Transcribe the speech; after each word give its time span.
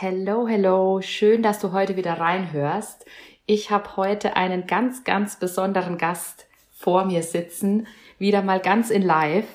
Hello, 0.00 0.46
hello, 0.46 1.00
schön, 1.00 1.42
dass 1.42 1.58
du 1.58 1.72
heute 1.72 1.96
wieder 1.96 2.20
reinhörst. 2.20 3.04
Ich 3.46 3.72
habe 3.72 3.96
heute 3.96 4.36
einen 4.36 4.68
ganz, 4.68 5.02
ganz 5.02 5.40
besonderen 5.40 5.98
Gast 5.98 6.46
vor 6.70 7.04
mir 7.04 7.24
sitzen, 7.24 7.88
wieder 8.16 8.42
mal 8.42 8.60
ganz 8.60 8.90
in 8.90 9.02
live. 9.02 9.48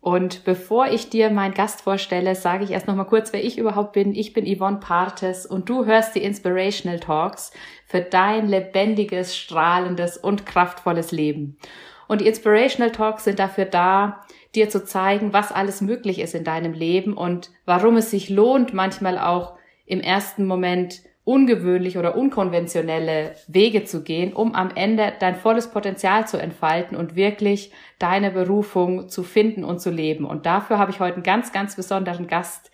Und 0.00 0.44
bevor 0.44 0.86
ich 0.86 1.10
dir 1.10 1.30
meinen 1.30 1.54
Gast 1.54 1.80
vorstelle, 1.82 2.36
sage 2.36 2.62
ich 2.62 2.70
erst 2.70 2.86
noch 2.86 2.94
mal 2.94 3.02
kurz, 3.02 3.32
wer 3.32 3.42
ich 3.42 3.58
überhaupt 3.58 3.94
bin. 3.94 4.14
Ich 4.14 4.32
bin 4.32 4.46
Yvonne 4.46 4.78
Partes 4.78 5.44
und 5.44 5.68
du 5.68 5.84
hörst 5.86 6.14
die 6.14 6.22
Inspirational 6.22 7.00
Talks 7.00 7.50
für 7.84 8.00
dein 8.00 8.46
lebendiges, 8.46 9.36
strahlendes 9.36 10.16
und 10.16 10.46
kraftvolles 10.46 11.10
Leben. 11.10 11.58
Und 12.06 12.20
die 12.20 12.28
Inspirational 12.28 12.92
Talks 12.92 13.24
sind 13.24 13.40
dafür 13.40 13.64
da, 13.64 14.24
dir 14.54 14.68
zu 14.68 14.84
zeigen, 14.84 15.32
was 15.32 15.50
alles 15.50 15.80
möglich 15.80 16.20
ist 16.20 16.36
in 16.36 16.44
deinem 16.44 16.74
Leben 16.74 17.14
und 17.14 17.50
warum 17.64 17.96
es 17.96 18.12
sich 18.12 18.28
lohnt, 18.28 18.72
manchmal 18.72 19.18
auch 19.18 19.58
im 19.90 20.00
ersten 20.00 20.46
Moment 20.46 21.02
ungewöhnlich 21.24 21.98
oder 21.98 22.16
unkonventionelle 22.16 23.34
Wege 23.46 23.84
zu 23.84 24.02
gehen, 24.02 24.32
um 24.32 24.54
am 24.54 24.70
Ende 24.74 25.12
dein 25.20 25.34
volles 25.34 25.70
Potenzial 25.70 26.26
zu 26.26 26.38
entfalten 26.38 26.96
und 26.96 27.16
wirklich 27.16 27.72
deine 27.98 28.30
Berufung 28.30 29.08
zu 29.08 29.22
finden 29.22 29.64
und 29.64 29.80
zu 29.80 29.90
leben. 29.90 30.24
Und 30.24 30.46
dafür 30.46 30.78
habe 30.78 30.90
ich 30.90 31.00
heute 31.00 31.14
einen 31.14 31.22
ganz, 31.24 31.52
ganz 31.52 31.76
besonderen 31.76 32.26
Gast 32.26 32.70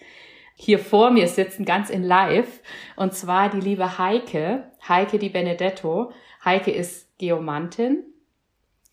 hier 0.54 0.78
vor 0.78 1.10
mir 1.10 1.28
sitzen, 1.28 1.64
ganz 1.64 1.90
in 1.90 2.02
live. 2.02 2.60
Und 2.96 3.14
zwar 3.14 3.50
die 3.50 3.60
liebe 3.60 3.98
Heike, 3.98 4.70
Heike 4.86 5.18
Di 5.18 5.28
Benedetto. 5.28 6.12
Heike 6.44 6.70
ist 6.70 7.18
Geomantin 7.18 8.04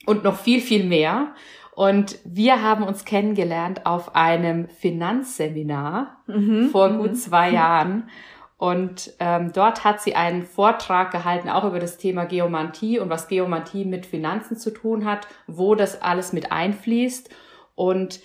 und 0.05 0.23
noch 0.23 0.39
viel, 0.39 0.61
viel 0.61 0.85
mehr. 0.85 1.35
Und 1.75 2.19
wir 2.23 2.61
haben 2.61 2.83
uns 2.83 3.03
kennengelernt 3.03 3.85
auf 3.85 4.15
einem 4.15 4.67
Finanzseminar 4.69 6.17
mhm, 6.27 6.69
vor 6.69 6.89
gut 6.89 7.11
mhm. 7.11 7.15
zwei 7.15 7.49
Jahren. 7.49 8.09
Und 8.57 9.13
ähm, 9.19 9.51
dort 9.53 9.83
hat 9.83 10.01
sie 10.01 10.15
einen 10.15 10.43
Vortrag 10.43 11.11
gehalten, 11.11 11.49
auch 11.49 11.65
über 11.65 11.79
das 11.79 11.97
Thema 11.97 12.25
Geomantie 12.25 12.99
und 12.99 13.09
was 13.09 13.27
Geomantie 13.27 13.85
mit 13.85 14.05
Finanzen 14.05 14.55
zu 14.55 14.71
tun 14.71 15.05
hat, 15.05 15.27
wo 15.47 15.75
das 15.75 16.01
alles 16.01 16.31
mit 16.31 16.51
einfließt. 16.51 17.29
Und 17.75 18.21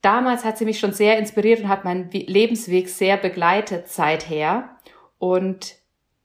damals 0.00 0.44
hat 0.44 0.56
sie 0.56 0.64
mich 0.64 0.78
schon 0.78 0.92
sehr 0.92 1.18
inspiriert 1.18 1.60
und 1.60 1.68
hat 1.68 1.84
meinen 1.84 2.08
Lebensweg 2.10 2.88
sehr 2.88 3.16
begleitet 3.16 3.88
seither. 3.88 4.76
Und 5.18 5.79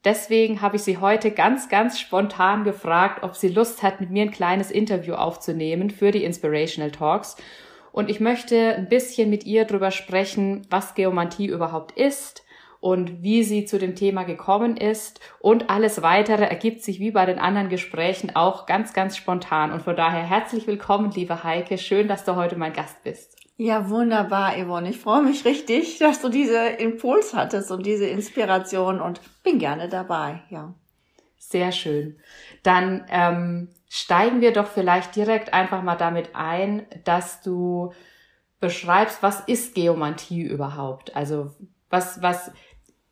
Deswegen 0.06 0.62
habe 0.62 0.76
ich 0.76 0.82
sie 0.82 0.98
heute 0.98 1.32
ganz, 1.32 1.68
ganz 1.68 1.98
spontan 1.98 2.62
gefragt, 2.62 3.24
ob 3.24 3.34
sie 3.34 3.48
Lust 3.48 3.82
hat, 3.82 4.00
mit 4.00 4.08
mir 4.08 4.22
ein 4.22 4.30
kleines 4.30 4.70
Interview 4.70 5.14
aufzunehmen 5.14 5.90
für 5.90 6.12
die 6.12 6.22
Inspirational 6.22 6.92
Talks. 6.92 7.36
Und 7.90 8.08
ich 8.08 8.20
möchte 8.20 8.76
ein 8.76 8.88
bisschen 8.88 9.30
mit 9.30 9.44
ihr 9.46 9.64
darüber 9.64 9.90
sprechen, 9.90 10.64
was 10.70 10.94
Geomantie 10.94 11.46
überhaupt 11.46 11.90
ist 11.98 12.44
und 12.78 13.24
wie 13.24 13.42
sie 13.42 13.64
zu 13.64 13.80
dem 13.80 13.96
Thema 13.96 14.22
gekommen 14.22 14.76
ist. 14.76 15.18
Und 15.40 15.70
alles 15.70 16.02
weitere 16.02 16.44
ergibt 16.44 16.84
sich 16.84 17.00
wie 17.00 17.10
bei 17.10 17.26
den 17.26 17.40
anderen 17.40 17.68
Gesprächen 17.68 18.36
auch 18.36 18.66
ganz, 18.66 18.92
ganz 18.92 19.16
spontan. 19.16 19.72
Und 19.72 19.82
von 19.82 19.96
daher 19.96 20.22
herzlich 20.22 20.68
willkommen, 20.68 21.10
liebe 21.10 21.42
Heike. 21.42 21.78
Schön, 21.78 22.06
dass 22.06 22.24
du 22.24 22.36
heute 22.36 22.54
mein 22.54 22.74
Gast 22.74 23.02
bist. 23.02 23.35
Ja, 23.58 23.88
wunderbar, 23.88 24.54
Yvonne. 24.58 24.90
Ich 24.90 24.98
freue 24.98 25.22
mich 25.22 25.46
richtig, 25.46 25.98
dass 25.98 26.20
du 26.20 26.28
diese 26.28 26.66
Impuls 26.66 27.32
hattest 27.32 27.70
und 27.70 27.86
diese 27.86 28.06
Inspiration 28.06 29.00
und 29.00 29.20
bin 29.42 29.58
gerne 29.58 29.88
dabei, 29.88 30.42
ja. 30.50 30.74
Sehr 31.38 31.72
schön. 31.72 32.18
Dann 32.62 33.06
ähm, 33.08 33.68
steigen 33.88 34.40
wir 34.40 34.52
doch 34.52 34.66
vielleicht 34.66 35.16
direkt 35.16 35.54
einfach 35.54 35.82
mal 35.82 35.96
damit 35.96 36.30
ein, 36.34 36.84
dass 37.04 37.40
du 37.40 37.92
beschreibst, 38.60 39.22
was 39.22 39.40
ist 39.40 39.74
Geomantie 39.74 40.42
überhaupt? 40.42 41.14
Also 41.16 41.54
was, 41.88 42.20
was, 42.20 42.50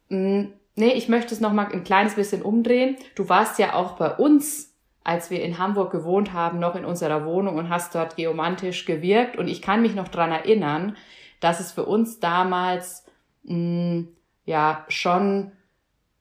mh, 0.09 0.19
hm, 0.19 0.53
nee, 0.75 0.93
ich 0.93 1.09
möchte 1.09 1.33
es 1.33 1.41
nochmal 1.41 1.73
ein 1.73 1.85
kleines 1.85 2.17
bisschen 2.17 2.43
umdrehen. 2.43 2.97
Du 3.15 3.29
warst 3.29 3.59
ja 3.59 3.75
auch 3.75 3.93
bei 3.93 4.11
uns 4.11 4.74
als 5.05 5.31
wir 5.31 5.43
in 5.43 5.59
Hamburg 5.59 5.93
gewohnt 5.93 6.33
haben, 6.33 6.59
noch 6.59 6.75
in 6.75 6.85
unserer 6.85 7.27
Wohnung 7.27 7.57
und 7.57 7.69
hast 7.69 7.95
dort 7.95 8.17
geomantisch 8.17 8.87
gewirkt. 8.87 9.37
Und 9.37 9.49
ich 9.49 9.63
kann 9.63 9.83
mich 9.83 9.95
noch 9.95 10.09
dran 10.09 10.33
erinnern, 10.33 10.97
dass 11.41 11.61
es 11.61 11.73
für 11.73 11.85
uns 11.85 12.21
damals 12.21 13.07
mh, 13.45 13.55
mm, 13.55 14.09
ja 14.47 14.85
schon 14.89 15.53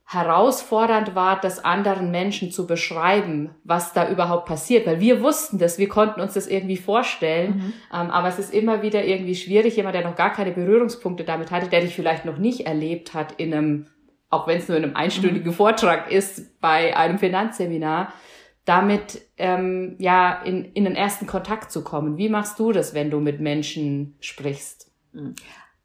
herausfordernd 0.06 1.16
war, 1.16 1.40
das 1.40 1.64
anderen 1.64 2.12
Menschen 2.12 2.52
zu 2.52 2.68
beschreiben, 2.68 3.56
was 3.64 3.94
da 3.94 4.10
überhaupt 4.10 4.46
passiert, 4.46 4.86
weil 4.86 5.00
wir 5.00 5.24
wussten 5.24 5.58
das, 5.58 5.80
wir 5.80 5.88
konnten 5.88 6.22
uns 6.22 6.34
das 6.34 6.46
irgendwie 6.46 6.78
vorstellen, 6.78 7.56
mhm. 7.56 7.74
ähm, 7.92 8.12
aber 8.12 8.28
es 8.28 8.38
ist 8.38 8.54
immer 8.54 8.82
wieder 8.82 9.04
irgendwie 9.04 9.36
schwierig, 9.36 9.76
jemand, 9.76 9.96
der 9.96 10.04
noch 10.04 10.16
gar 10.16 10.32
keine 10.32 10.52
Berührungspunkte 10.52 11.24
damit 11.24 11.52
hatte, 11.52 11.68
der 11.68 11.82
dich 11.82 11.96
vielleicht 11.96 12.26
noch 12.26 12.38
nicht 12.38 12.68
erlebt 12.68 13.14
hat 13.14 13.34
in 13.34 13.54
einem, 13.54 13.88
auch 14.30 14.46
wenn 14.46 14.58
es 14.60 14.68
nur 14.68 14.78
in 14.78 14.84
einem 14.84 14.96
einstündigen 14.96 15.52
mhm. 15.52 15.56
Vortrag 15.56 16.12
ist, 16.12 16.60
bei 16.60 16.96
einem 16.96 17.18
Finanzseminar, 17.18 18.14
damit 18.66 19.22
ähm, 19.38 19.96
ja 20.00 20.42
in, 20.44 20.66
in 20.74 20.86
den 20.86 20.96
ersten 20.96 21.28
Kontakt 21.28 21.72
zu 21.72 21.84
kommen. 21.84 22.18
Wie 22.18 22.30
machst 22.30 22.60
du 22.60 22.72
das, 22.72 22.94
wenn 22.94 23.12
du 23.12 23.20
mit 23.20 23.40
Menschen 23.40 24.16
sprichst? 24.20 24.92
Hm. 25.14 25.36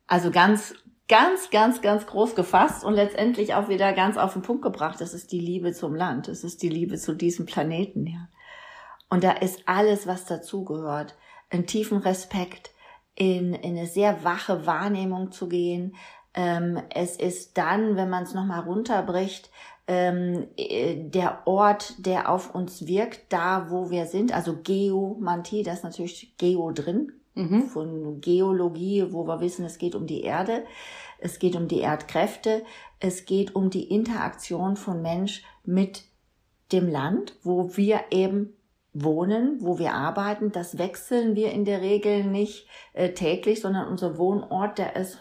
Also 0.06 0.30
ganz, 0.30 0.74
ganz, 1.08 1.50
ganz, 1.50 1.80
ganz 1.82 2.06
groß 2.06 2.34
gefasst 2.34 2.84
und 2.84 2.94
letztendlich 2.94 3.54
auch 3.54 3.68
wieder 3.68 3.92
ganz 3.92 4.16
auf 4.16 4.32
den 4.32 4.42
Punkt 4.42 4.62
gebracht. 4.62 5.00
Das 5.00 5.12
ist 5.12 5.32
die 5.32 5.40
Liebe 5.40 5.72
zum 5.72 5.94
Land. 5.94 6.28
Das 6.28 6.44
ist 6.44 6.62
die 6.62 6.68
Liebe 6.68 6.96
zu 6.96 7.14
diesem 7.14 7.46
Planeten, 7.46 8.06
ja. 8.06 8.28
Und 9.10 9.24
da 9.24 9.32
ist 9.32 9.62
alles, 9.66 10.06
was 10.06 10.26
dazugehört. 10.26 11.16
Einen 11.50 11.66
tiefen 11.66 11.98
Respekt, 11.98 12.72
in, 13.14 13.52
in 13.54 13.76
eine 13.76 13.86
sehr 13.86 14.22
wache 14.22 14.66
Wahrnehmung 14.66 15.32
zu 15.32 15.48
gehen. 15.48 15.96
Ähm, 16.34 16.80
es 16.94 17.16
ist 17.16 17.58
dann, 17.58 17.96
wenn 17.96 18.10
man 18.10 18.22
es 18.22 18.34
nochmal 18.34 18.60
runterbricht, 18.60 19.50
ähm, 19.88 20.46
äh, 20.56 20.96
der 20.96 21.46
Ort, 21.46 21.94
der 22.06 22.30
auf 22.30 22.54
uns 22.54 22.86
wirkt, 22.86 23.32
da 23.32 23.70
wo 23.70 23.90
wir 23.90 24.06
sind, 24.06 24.32
also 24.32 24.56
Geomantie, 24.62 25.62
da 25.62 25.72
ist 25.72 25.82
natürlich 25.82 26.34
Geo 26.36 26.70
drin, 26.72 27.12
mhm. 27.34 27.62
von 27.62 28.20
Geologie, 28.20 29.06
wo 29.10 29.26
wir 29.26 29.40
wissen, 29.40 29.64
es 29.64 29.78
geht 29.78 29.94
um 29.94 30.06
die 30.06 30.20
Erde, 30.20 30.64
es 31.18 31.38
geht 31.38 31.56
um 31.56 31.68
die 31.68 31.80
Erdkräfte, 31.80 32.62
es 33.00 33.24
geht 33.24 33.54
um 33.54 33.70
die 33.70 33.84
Interaktion 33.84 34.76
von 34.76 35.02
Mensch 35.02 35.42
mit 35.64 36.04
dem 36.70 36.88
Land, 36.88 37.36
wo 37.42 37.76
wir 37.76 38.00
eben 38.10 38.54
wohnen, 38.92 39.58
wo 39.60 39.78
wir 39.78 39.94
arbeiten. 39.94 40.52
Das 40.52 40.76
wechseln 40.78 41.34
wir 41.34 41.52
in 41.52 41.64
der 41.64 41.80
Regel 41.80 42.24
nicht 42.24 42.66
äh, 42.92 43.10
täglich, 43.10 43.60
sondern 43.60 43.88
unser 43.88 44.18
Wohnort, 44.18 44.78
der 44.78 44.96
ist 44.96 45.18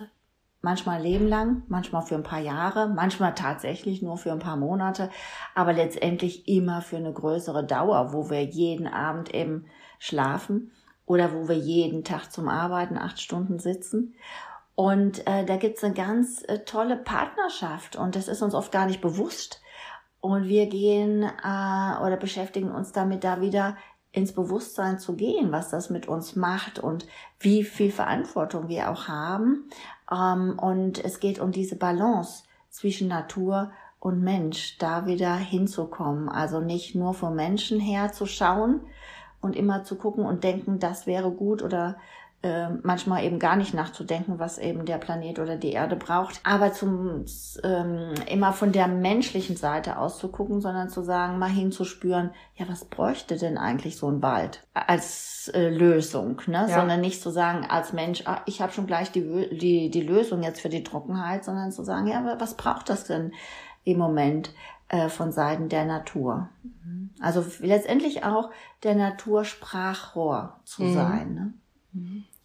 manchmal 0.67 1.01
lebenlang, 1.01 1.63
manchmal 1.69 2.01
für 2.01 2.15
ein 2.15 2.23
paar 2.23 2.41
Jahre, 2.41 2.89
manchmal 2.89 3.33
tatsächlich 3.33 4.01
nur 4.01 4.17
für 4.17 4.33
ein 4.33 4.39
paar 4.39 4.57
Monate, 4.57 5.09
aber 5.55 5.71
letztendlich 5.71 6.45
immer 6.45 6.81
für 6.81 6.97
eine 6.97 7.13
größere 7.13 7.65
Dauer, 7.65 8.11
wo 8.11 8.29
wir 8.29 8.43
jeden 8.43 8.85
Abend 8.85 9.33
eben 9.33 9.67
schlafen 9.97 10.73
oder 11.05 11.33
wo 11.33 11.47
wir 11.47 11.55
jeden 11.55 12.03
Tag 12.03 12.33
zum 12.33 12.49
Arbeiten 12.49 12.97
acht 12.97 13.21
Stunden 13.21 13.59
sitzen. 13.59 14.15
Und 14.75 15.25
äh, 15.25 15.45
da 15.45 15.55
gibt's 15.55 15.85
eine 15.85 15.93
ganz 15.93 16.43
äh, 16.49 16.59
tolle 16.65 16.97
Partnerschaft 16.97 17.95
und 17.95 18.17
das 18.17 18.27
ist 18.27 18.41
uns 18.41 18.53
oft 18.53 18.73
gar 18.73 18.87
nicht 18.87 18.99
bewusst. 18.99 19.61
Und 20.19 20.49
wir 20.49 20.67
gehen 20.67 21.23
äh, 21.23 22.03
oder 22.03 22.17
beschäftigen 22.19 22.71
uns 22.71 22.91
damit, 22.91 23.23
da 23.23 23.39
wieder 23.39 23.77
ins 24.11 24.33
Bewusstsein 24.33 24.99
zu 24.99 25.15
gehen, 25.15 25.51
was 25.51 25.69
das 25.69 25.89
mit 25.89 26.07
uns 26.07 26.35
macht 26.35 26.79
und 26.79 27.07
wie 27.39 27.63
viel 27.63 27.91
Verantwortung 27.91 28.67
wir 28.67 28.89
auch 28.89 29.07
haben. 29.07 29.69
Ähm, 30.11 30.57
und 30.59 31.03
es 31.03 31.19
geht 31.19 31.39
um 31.39 31.51
diese 31.51 31.75
Balance 31.75 32.43
zwischen 32.69 33.07
Natur 33.07 33.71
und 33.99 34.21
Mensch, 34.21 34.77
da 34.77 35.05
wieder 35.05 35.35
hinzukommen. 35.35 36.29
Also 36.29 36.59
nicht 36.59 36.95
nur 36.95 37.13
vom 37.13 37.35
Menschen 37.35 37.79
her 37.79 38.11
zu 38.11 38.25
schauen 38.25 38.81
und 39.41 39.55
immer 39.55 39.83
zu 39.83 39.95
gucken 39.95 40.25
und 40.25 40.43
denken, 40.43 40.79
das 40.79 41.07
wäre 41.07 41.31
gut 41.31 41.61
oder 41.61 41.97
äh, 42.43 42.69
manchmal 42.83 43.23
eben 43.23 43.39
gar 43.39 43.55
nicht 43.55 43.73
nachzudenken, 43.73 44.37
was 44.37 44.57
eben 44.57 44.85
der 44.85 44.97
Planet 44.97 45.39
oder 45.39 45.55
die 45.55 45.71
Erde 45.71 45.95
braucht, 45.95 46.39
aber 46.43 46.71
zum 46.71 47.25
ähm, 47.63 48.13
immer 48.29 48.53
von 48.53 48.71
der 48.71 48.87
menschlichen 48.87 49.55
Seite 49.55 49.97
aus 49.97 50.19
zu 50.19 50.27
gucken, 50.27 50.61
sondern 50.61 50.89
zu 50.89 51.01
sagen, 51.01 51.39
mal 51.39 51.49
hinzuspüren, 51.49 52.31
ja, 52.55 52.67
was 52.69 52.85
bräuchte 52.85 53.37
denn 53.37 53.57
eigentlich 53.57 53.97
so 53.97 54.07
ein 54.09 54.21
Wald 54.21 54.67
als 54.73 55.51
äh, 55.53 55.69
Lösung, 55.69 56.41
ne? 56.47 56.67
Ja. 56.69 56.79
Sondern 56.79 57.01
nicht 57.01 57.21
zu 57.21 57.31
sagen 57.31 57.65
als 57.67 57.93
Mensch, 57.93 58.23
ah, 58.25 58.41
ich 58.45 58.61
habe 58.61 58.71
schon 58.71 58.87
gleich 58.87 59.11
die, 59.11 59.57
die 59.57 59.89
die 59.89 60.01
Lösung 60.01 60.43
jetzt 60.43 60.61
für 60.61 60.69
die 60.69 60.83
Trockenheit, 60.83 61.43
sondern 61.43 61.71
zu 61.71 61.83
sagen, 61.83 62.07
ja, 62.07 62.35
was 62.39 62.55
braucht 62.55 62.89
das 62.89 63.05
denn 63.05 63.33
im 63.83 63.97
Moment? 63.97 64.51
äh, 64.89 65.09
von 65.09 65.31
Seiten 65.31 65.69
der 65.69 65.85
Natur. 65.85 66.49
Also 67.19 67.43
letztendlich 67.59 68.23
auch 68.23 68.51
der 68.83 68.95
Natursprachrohr 68.95 70.59
zu 70.63 70.83
mhm. 70.83 70.93
sein. 70.93 71.33
Ne? 71.33 71.53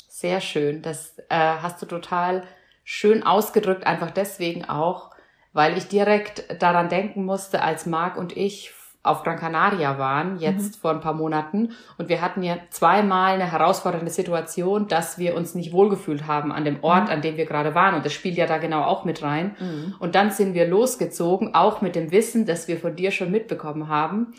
Sehr 0.09 0.41
schön. 0.41 0.83
Das 0.83 1.19
äh, 1.29 1.37
hast 1.37 1.81
du 1.83 1.87
total 1.87 2.45
schön 2.85 3.23
ausgedrückt, 3.23 3.87
einfach 3.87 4.11
deswegen 4.11 4.65
auch, 4.65 5.11
weil 5.53 5.77
ich 5.77 5.89
direkt 5.89 6.63
daran 6.63 6.89
denken 6.89 7.25
musste, 7.25 7.63
als 7.63 7.87
Marc 7.87 8.17
und 8.17 8.37
ich 8.37 8.73
auf 9.05 9.25
Gran 9.25 9.39
Canaria 9.39 9.99
waren, 9.99 10.39
jetzt 10.39 10.77
mhm. 10.77 10.81
vor 10.81 10.91
ein 10.93 11.01
paar 11.01 11.15
Monaten. 11.15 11.71
Und 11.99 12.09
wir 12.09 12.21
hatten 12.21 12.43
ja 12.43 12.59
zweimal 12.71 13.35
eine 13.35 13.51
herausfordernde 13.51 14.11
Situation, 14.11 14.87
dass 14.87 15.19
wir 15.19 15.35
uns 15.35 15.57
nicht 15.57 15.73
wohlgefühlt 15.73 16.29
haben 16.29 16.53
an 16.53 16.65
dem 16.65 16.85
Ort, 16.85 17.07
mhm. 17.07 17.11
an 17.11 17.23
dem 17.23 17.37
wir 17.37 17.47
gerade 17.47 17.75
waren. 17.75 17.97
Und 17.97 18.05
das 18.05 18.13
spielt 18.13 18.37
ja 18.37 18.47
da 18.47 18.59
genau 18.59 18.83
auch 18.83 19.05
mit 19.05 19.23
rein. 19.23 19.57
Mhm. 19.59 19.95
Und 19.99 20.15
dann 20.15 20.31
sind 20.31 20.55
wir 20.55 20.69
losgezogen, 20.69 21.55
auch 21.55 21.81
mit 21.81 21.97
dem 21.97 22.13
Wissen, 22.13 22.47
das 22.47 22.69
wir 22.69 22.79
von 22.79 22.95
dir 22.95 23.11
schon 23.11 23.33
mitbekommen 23.33 23.89
haben. 23.89 24.35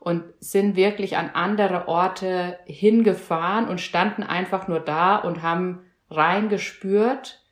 Und 0.00 0.22
sind 0.38 0.76
wirklich 0.76 1.16
an 1.16 1.30
andere 1.34 1.88
Orte 1.88 2.58
hingefahren 2.66 3.68
und 3.68 3.80
standen 3.80 4.22
einfach 4.22 4.68
nur 4.68 4.80
da 4.80 5.16
und 5.16 5.42
haben 5.42 5.80
reingespürt, 6.10 7.42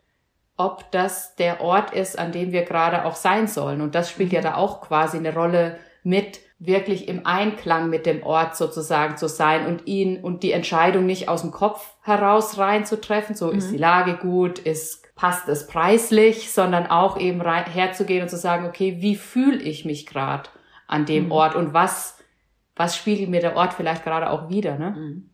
ob 0.56 0.90
das 0.92 1.34
der 1.34 1.60
Ort 1.60 1.92
ist, 1.92 2.16
an 2.18 2.30
dem 2.30 2.52
wir 2.52 2.62
gerade 2.62 3.04
auch 3.04 3.16
sein 3.16 3.48
sollen. 3.48 3.80
Und 3.80 3.94
das 3.96 4.08
spielt 4.08 4.32
ja 4.32 4.40
mhm. 4.40 4.44
da 4.44 4.54
auch 4.54 4.82
quasi 4.82 5.16
eine 5.18 5.34
Rolle 5.34 5.78
mit, 6.04 6.40
wirklich 6.60 7.08
im 7.08 7.26
Einklang 7.26 7.90
mit 7.90 8.06
dem 8.06 8.22
Ort 8.22 8.56
sozusagen 8.56 9.16
zu 9.16 9.28
sein 9.28 9.66
und 9.66 9.86
ihn 9.86 10.22
und 10.22 10.42
die 10.42 10.52
Entscheidung 10.52 11.06
nicht 11.06 11.28
aus 11.28 11.42
dem 11.42 11.50
Kopf 11.50 11.94
heraus 12.02 12.56
reinzutreffen, 12.58 13.34
so 13.34 13.48
mhm. 13.48 13.58
ist 13.58 13.72
die 13.72 13.78
Lage 13.78 14.14
gut, 14.16 14.60
ist 14.60 15.04
passt 15.16 15.48
es 15.48 15.66
preislich, 15.66 16.52
sondern 16.52 16.86
auch 16.86 17.18
eben 17.18 17.40
rein, 17.40 17.66
herzugehen 17.66 18.22
und 18.22 18.28
zu 18.28 18.36
sagen, 18.36 18.66
okay, 18.66 18.96
wie 19.00 19.16
fühle 19.16 19.62
ich 19.62 19.84
mich 19.84 20.06
gerade 20.06 20.50
an 20.86 21.06
dem 21.06 21.26
mhm. 21.26 21.32
Ort 21.32 21.54
und 21.54 21.72
was 21.72 22.18
was 22.76 22.96
spiegelt 22.96 23.30
mir 23.30 23.40
der 23.40 23.56
Ort 23.56 23.74
vielleicht 23.74 24.04
gerade 24.04 24.30
auch 24.30 24.48
wieder, 24.48 24.78
ne? 24.78 24.90
Mhm. 24.90 25.30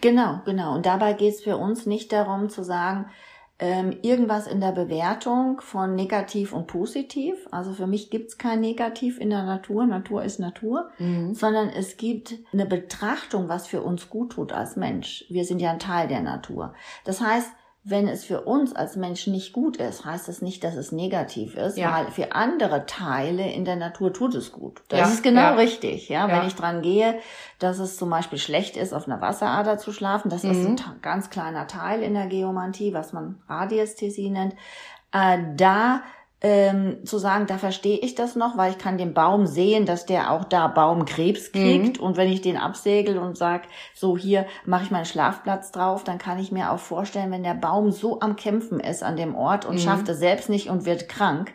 Genau, 0.00 0.40
genau. 0.44 0.74
Und 0.74 0.84
dabei 0.84 1.14
geht 1.14 1.34
es 1.34 1.42
für 1.42 1.56
uns 1.56 1.86
nicht 1.86 2.12
darum 2.12 2.50
zu 2.50 2.62
sagen, 2.62 3.06
ähm, 3.58 3.98
irgendwas 4.02 4.46
in 4.46 4.60
der 4.60 4.72
Bewertung 4.72 5.60
von 5.60 5.94
negativ 5.94 6.52
und 6.52 6.66
positiv. 6.66 7.46
Also 7.50 7.74
für 7.74 7.86
mich 7.86 8.10
gibt's 8.10 8.38
kein 8.38 8.60
Negativ 8.60 9.18
in 9.18 9.30
der 9.30 9.42
Natur. 9.42 9.86
Natur 9.86 10.24
ist 10.24 10.40
Natur, 10.40 10.90
mhm. 10.98 11.34
sondern 11.34 11.68
es 11.68 11.98
gibt 11.98 12.34
eine 12.52 12.64
Betrachtung, 12.64 13.48
was 13.48 13.66
für 13.66 13.82
uns 13.82 14.08
gut 14.08 14.32
tut 14.32 14.52
als 14.52 14.76
Mensch. 14.76 15.26
Wir 15.28 15.44
sind 15.44 15.60
ja 15.60 15.70
ein 15.70 15.78
Teil 15.78 16.08
der 16.08 16.22
Natur. 16.22 16.74
Das 17.04 17.20
heißt, 17.20 17.50
wenn 17.82 18.08
es 18.08 18.26
für 18.26 18.42
uns 18.42 18.76
als 18.76 18.96
Menschen 18.96 19.32
nicht 19.32 19.54
gut 19.54 19.78
ist, 19.78 20.04
heißt 20.04 20.28
das 20.28 20.42
nicht, 20.42 20.62
dass 20.64 20.76
es 20.76 20.92
negativ 20.92 21.54
ist, 21.54 21.78
ja. 21.78 21.92
weil 21.92 22.10
für 22.10 22.32
andere 22.32 22.84
Teile 22.84 23.50
in 23.50 23.64
der 23.64 23.76
Natur 23.76 24.12
tut 24.12 24.34
es 24.34 24.52
gut. 24.52 24.82
Das 24.88 25.00
ja, 25.00 25.06
ist 25.06 25.22
genau 25.22 25.40
ja. 25.40 25.54
richtig. 25.54 26.10
Ja? 26.10 26.28
wenn 26.28 26.46
ich 26.46 26.54
dran 26.54 26.82
gehe, 26.82 27.18
dass 27.58 27.78
es 27.78 27.96
zum 27.96 28.10
Beispiel 28.10 28.38
schlecht 28.38 28.76
ist, 28.76 28.92
auf 28.92 29.06
einer 29.06 29.22
Wasserader 29.22 29.78
zu 29.78 29.92
schlafen, 29.92 30.28
das 30.28 30.42
mhm. 30.42 30.50
ist 30.50 30.66
ein 30.66 30.76
ganz 31.00 31.30
kleiner 31.30 31.66
Teil 31.66 32.02
in 32.02 32.12
der 32.12 32.26
Geomantie, 32.26 32.92
was 32.92 33.14
man 33.14 33.40
Radiästhesie 33.48 34.28
nennt. 34.28 34.54
Äh, 35.12 35.38
da 35.56 36.02
ähm, 36.42 37.04
zu 37.04 37.18
sagen, 37.18 37.46
da 37.46 37.58
verstehe 37.58 37.98
ich 37.98 38.14
das 38.14 38.34
noch, 38.34 38.56
weil 38.56 38.72
ich 38.72 38.78
kann 38.78 38.96
den 38.96 39.12
Baum 39.12 39.46
sehen, 39.46 39.84
dass 39.84 40.06
der 40.06 40.30
auch 40.32 40.44
da 40.44 40.68
Baumkrebs 40.68 41.52
kriegt. 41.52 42.00
Mhm. 42.00 42.04
Und 42.04 42.16
wenn 42.16 42.32
ich 42.32 42.40
den 42.40 42.56
absegel 42.56 43.18
und 43.18 43.36
sag, 43.36 43.64
so 43.94 44.16
hier 44.16 44.46
mache 44.64 44.84
ich 44.84 44.90
meinen 44.90 45.04
Schlafplatz 45.04 45.70
drauf, 45.70 46.02
dann 46.02 46.18
kann 46.18 46.38
ich 46.38 46.50
mir 46.50 46.72
auch 46.72 46.78
vorstellen, 46.78 47.30
wenn 47.30 47.42
der 47.42 47.54
Baum 47.54 47.92
so 47.92 48.20
am 48.20 48.36
Kämpfen 48.36 48.80
ist 48.80 49.02
an 49.02 49.16
dem 49.16 49.34
Ort 49.34 49.66
und 49.66 49.74
mhm. 49.74 49.80
schafft 49.80 50.08
es 50.08 50.18
selbst 50.18 50.48
nicht 50.48 50.70
und 50.70 50.86
wird 50.86 51.08
krank, 51.08 51.52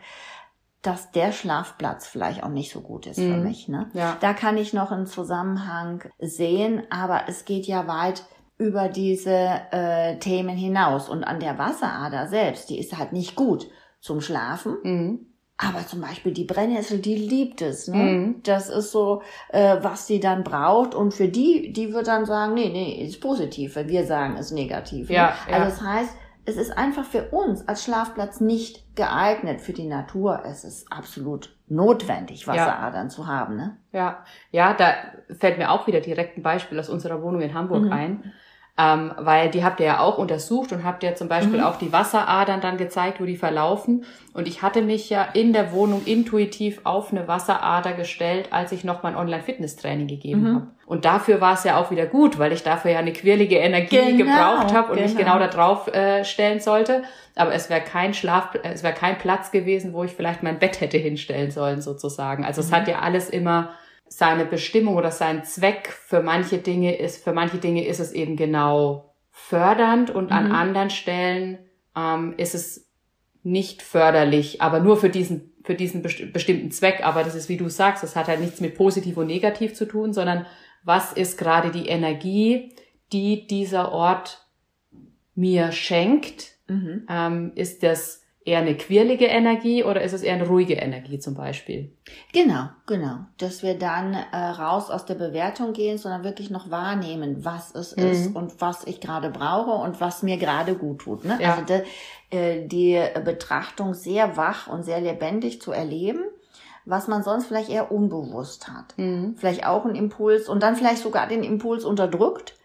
dass 0.83 1.11
der 1.11 1.31
Schlafplatz 1.31 2.05
vielleicht 2.05 2.43
auch 2.43 2.49
nicht 2.49 2.71
so 2.71 2.81
gut 2.81 3.07
ist 3.07 3.17
mhm. 3.17 3.33
für 3.33 3.39
mich. 3.41 3.67
Ne? 3.67 3.89
Ja. 3.93 4.17
Da 4.21 4.33
kann 4.33 4.55
ich 4.55 4.71
noch 4.71 4.91
einen 4.91 5.07
Zusammenhang 5.07 6.03
sehen, 6.19 6.83
aber 6.91 7.21
es 7.27 7.45
geht 7.45 7.65
ja 7.65 7.87
weit 7.87 8.23
über 8.59 8.87
diese 8.87 9.61
äh, 9.71 10.19
Themen 10.19 10.55
hinaus. 10.55 11.09
Und 11.09 11.23
an 11.23 11.39
der 11.39 11.57
Wasserader 11.57 12.27
selbst, 12.27 12.69
die 12.69 12.77
ist 12.77 12.95
halt 12.95 13.13
nicht 13.13 13.35
gut 13.35 13.67
zum 14.05 14.21
Schlafen. 14.21 14.77
Mhm. 14.83 15.25
Aber 15.57 15.87
zum 15.87 16.01
Beispiel 16.01 16.33
die 16.33 16.43
Brennnessel, 16.43 16.99
die 16.99 17.15
liebt 17.15 17.61
es. 17.61 17.87
Ne? 17.87 17.97
Mhm. 17.97 18.43
Das 18.43 18.69
ist 18.69 18.91
so, 18.91 19.23
äh, 19.49 19.77
was 19.81 20.05
sie 20.05 20.19
dann 20.19 20.43
braucht. 20.43 20.93
Und 20.93 21.13
für 21.13 21.27
die, 21.27 21.73
die 21.73 21.91
wird 21.93 22.07
dann 22.07 22.25
sagen, 22.25 22.53
nee, 22.53 22.69
nee, 22.69 23.03
ist 23.03 23.19
positiv, 23.19 23.75
wir 23.75 24.05
sagen, 24.05 24.35
ist 24.35 24.51
negativ. 24.51 25.09
Ne? 25.09 25.15
Ja, 25.15 25.33
ja. 25.49 25.55
Also 25.55 25.69
das 25.69 25.81
heißt, 25.81 26.15
es 26.45 26.57
ist 26.57 26.77
einfach 26.77 27.05
für 27.05 27.29
uns 27.29 27.67
als 27.67 27.83
Schlafplatz 27.83 28.41
nicht 28.41 28.95
geeignet 28.95 29.61
für 29.61 29.73
die 29.73 29.87
Natur. 29.87 30.43
Es 30.45 30.63
ist 30.63 30.91
absolut 30.91 31.55
notwendig, 31.67 32.47
Wasseradern 32.47 33.07
ja. 33.07 33.09
zu 33.09 33.25
haben. 33.25 33.55
Ne? 33.55 33.77
Ja, 33.91 34.23
ja, 34.51 34.75
da 34.75 34.93
fällt 35.39 35.57
mir 35.57 35.71
auch 35.71 35.87
wieder 35.87 36.01
direkt 36.01 36.37
ein 36.37 36.43
Beispiel 36.43 36.79
aus 36.79 36.89
unserer 36.89 37.23
Wohnung 37.23 37.41
in 37.41 37.55
Hamburg 37.55 37.85
mhm. 37.85 37.91
ein. 37.91 38.33
Ähm, 38.77 39.13
weil 39.17 39.49
die 39.49 39.63
habt 39.63 39.79
ihr 39.79 39.85
ja 39.85 39.99
auch 40.01 40.17
untersucht 40.17 40.73
und 40.73 40.83
habt 40.83 41.01
ja 41.01 41.15
zum 41.15 41.29
Beispiel 41.29 41.59
mhm. 41.59 41.63
auch 41.63 41.77
die 41.77 41.93
Wasseradern 41.93 42.59
dann 42.59 42.75
gezeigt, 42.75 43.21
wo 43.21 43.25
die 43.25 43.37
verlaufen. 43.37 44.03
Und 44.33 44.49
ich 44.49 44.63
hatte 44.63 44.81
mich 44.81 45.09
ja 45.09 45.23
in 45.33 45.53
der 45.53 45.71
Wohnung 45.71 46.01
intuitiv 46.03 46.81
auf 46.83 47.13
eine 47.13 47.25
Wasserader 47.25 47.93
gestellt, 47.93 48.49
als 48.51 48.73
ich 48.73 48.83
noch 48.83 49.01
mein 49.01 49.15
Online-Fitness-Training 49.15 50.07
gegeben 50.07 50.41
mhm. 50.41 50.55
habe. 50.55 50.67
Und 50.85 51.05
dafür 51.05 51.39
war 51.39 51.53
es 51.53 51.63
ja 51.63 51.77
auch 51.77 51.89
wieder 51.89 52.05
gut, 52.05 52.37
weil 52.37 52.51
ich 52.51 52.63
dafür 52.63 52.91
ja 52.91 52.99
eine 52.99 53.13
quirlige 53.13 53.57
Energie 53.57 53.95
genau, 53.95 54.17
gebraucht 54.17 54.73
habe 54.73 54.91
und 54.91 54.97
genau. 54.97 55.07
mich 55.07 55.17
genau 55.17 55.39
da 55.39 55.47
drauf 55.47 55.87
äh, 55.87 56.25
stellen 56.25 56.59
sollte. 56.59 57.03
Aber 57.35 57.53
es 57.53 57.69
wäre 57.69 57.81
kein 57.81 58.13
Schlaf, 58.13 58.49
es 58.63 58.83
wäre 58.83 58.93
kein 58.93 59.17
Platz 59.17 59.51
gewesen, 59.51 59.93
wo 59.93 60.03
ich 60.03 60.11
vielleicht 60.11 60.43
mein 60.43 60.59
Bett 60.59 60.81
hätte 60.81 60.97
hinstellen 60.97 61.49
sollen, 61.49 61.81
sozusagen. 61.81 62.43
Also 62.43 62.61
mhm. 62.61 62.67
es 62.67 62.73
hat 62.73 62.87
ja 62.89 62.99
alles 62.99 63.29
immer 63.29 63.69
seine 64.15 64.45
Bestimmung 64.45 64.95
oder 64.95 65.11
sein 65.11 65.43
Zweck 65.43 65.89
für 65.91 66.21
manche 66.21 66.57
Dinge 66.57 66.95
ist, 66.95 67.21
für 67.21 67.33
manche 67.33 67.57
Dinge 67.57 67.85
ist 67.85 67.99
es 67.99 68.13
eben 68.13 68.37
genau 68.37 69.13
fördernd 69.29 70.09
und 70.09 70.27
mhm. 70.27 70.31
an 70.31 70.51
anderen 70.53 70.89
Stellen 70.89 71.59
ähm, 71.97 72.33
ist 72.37 72.55
es 72.55 72.89
nicht 73.43 73.81
förderlich, 73.81 74.61
aber 74.61 74.79
nur 74.79 74.95
für 74.95 75.09
diesen, 75.09 75.51
für 75.65 75.75
diesen 75.75 76.01
besti 76.01 76.27
bestimmten 76.27 76.71
Zweck. 76.71 77.01
Aber 77.03 77.25
das 77.25 77.35
ist, 77.35 77.49
wie 77.49 77.57
du 77.57 77.67
sagst, 77.67 78.03
das 78.03 78.15
hat 78.15 78.29
halt 78.29 78.39
nichts 78.39 78.61
mit 78.61 78.75
positiv 78.75 79.17
und 79.17 79.27
negativ 79.27 79.73
zu 79.73 79.85
tun, 79.85 80.13
sondern 80.13 80.45
was 80.85 81.11
ist 81.11 81.37
gerade 81.37 81.69
die 81.69 81.87
Energie, 81.87 82.73
die 83.11 83.47
dieser 83.47 83.91
Ort 83.91 84.47
mir 85.35 85.73
schenkt? 85.73 86.53
Mhm. 86.69 87.05
Ähm, 87.09 87.51
ist 87.55 87.83
das 87.83 88.23
eher 88.45 88.59
eine 88.59 88.77
quirlige 88.77 89.25
Energie 89.25 89.83
oder 89.83 90.03
ist 90.03 90.13
es 90.13 90.21
eher 90.21 90.35
eine 90.35 90.47
ruhige 90.47 90.75
Energie 90.75 91.17
zum 91.17 91.33
Beispiel? 91.33 91.91
Genau, 92.31 92.69
genau. 92.85 93.17
Dass 93.39 93.63
wir 93.63 93.77
dann 93.77 94.13
äh, 94.13 94.37
raus 94.37 94.91
aus 94.91 95.05
der 95.05 95.15
Bewertung 95.15 95.73
gehen, 95.73 95.97
sondern 95.97 96.23
wirklich 96.23 96.51
noch 96.51 96.69
wahrnehmen, 96.69 97.43
was 97.43 97.73
es 97.73 97.97
mhm. 97.97 98.03
ist 98.03 98.35
und 98.35 98.61
was 98.61 98.85
ich 98.85 99.01
gerade 99.01 99.31
brauche 99.31 99.71
und 99.71 99.99
was 99.99 100.21
mir 100.21 100.37
gerade 100.37 100.75
gut 100.75 100.99
tut. 100.99 101.25
Ne? 101.25 101.39
Ja. 101.41 101.55
Also 101.55 101.63
de, 101.65 101.83
äh, 102.29 102.67
die 102.67 103.01
Betrachtung 103.23 103.95
sehr 103.95 104.37
wach 104.37 104.67
und 104.67 104.83
sehr 104.83 105.01
lebendig 105.01 105.61
zu 105.61 105.71
erleben 105.71 106.23
was 106.87 107.07
man 107.07 107.23
sonst 107.23 107.47
vielleicht 107.47 107.69
eher 107.69 107.91
unbewusst 107.91 108.67
hat. 108.67 108.95
Mhm. 108.97 109.35
Vielleicht 109.37 109.65
auch 109.65 109.85
ein 109.85 109.95
Impuls 109.95 110.47
und 110.47 110.61
dann 110.61 110.75
vielleicht 110.75 111.01
sogar 111.01 111.27
den 111.27 111.43
Impuls 111.43 111.83
unterdrückt 111.83 112.55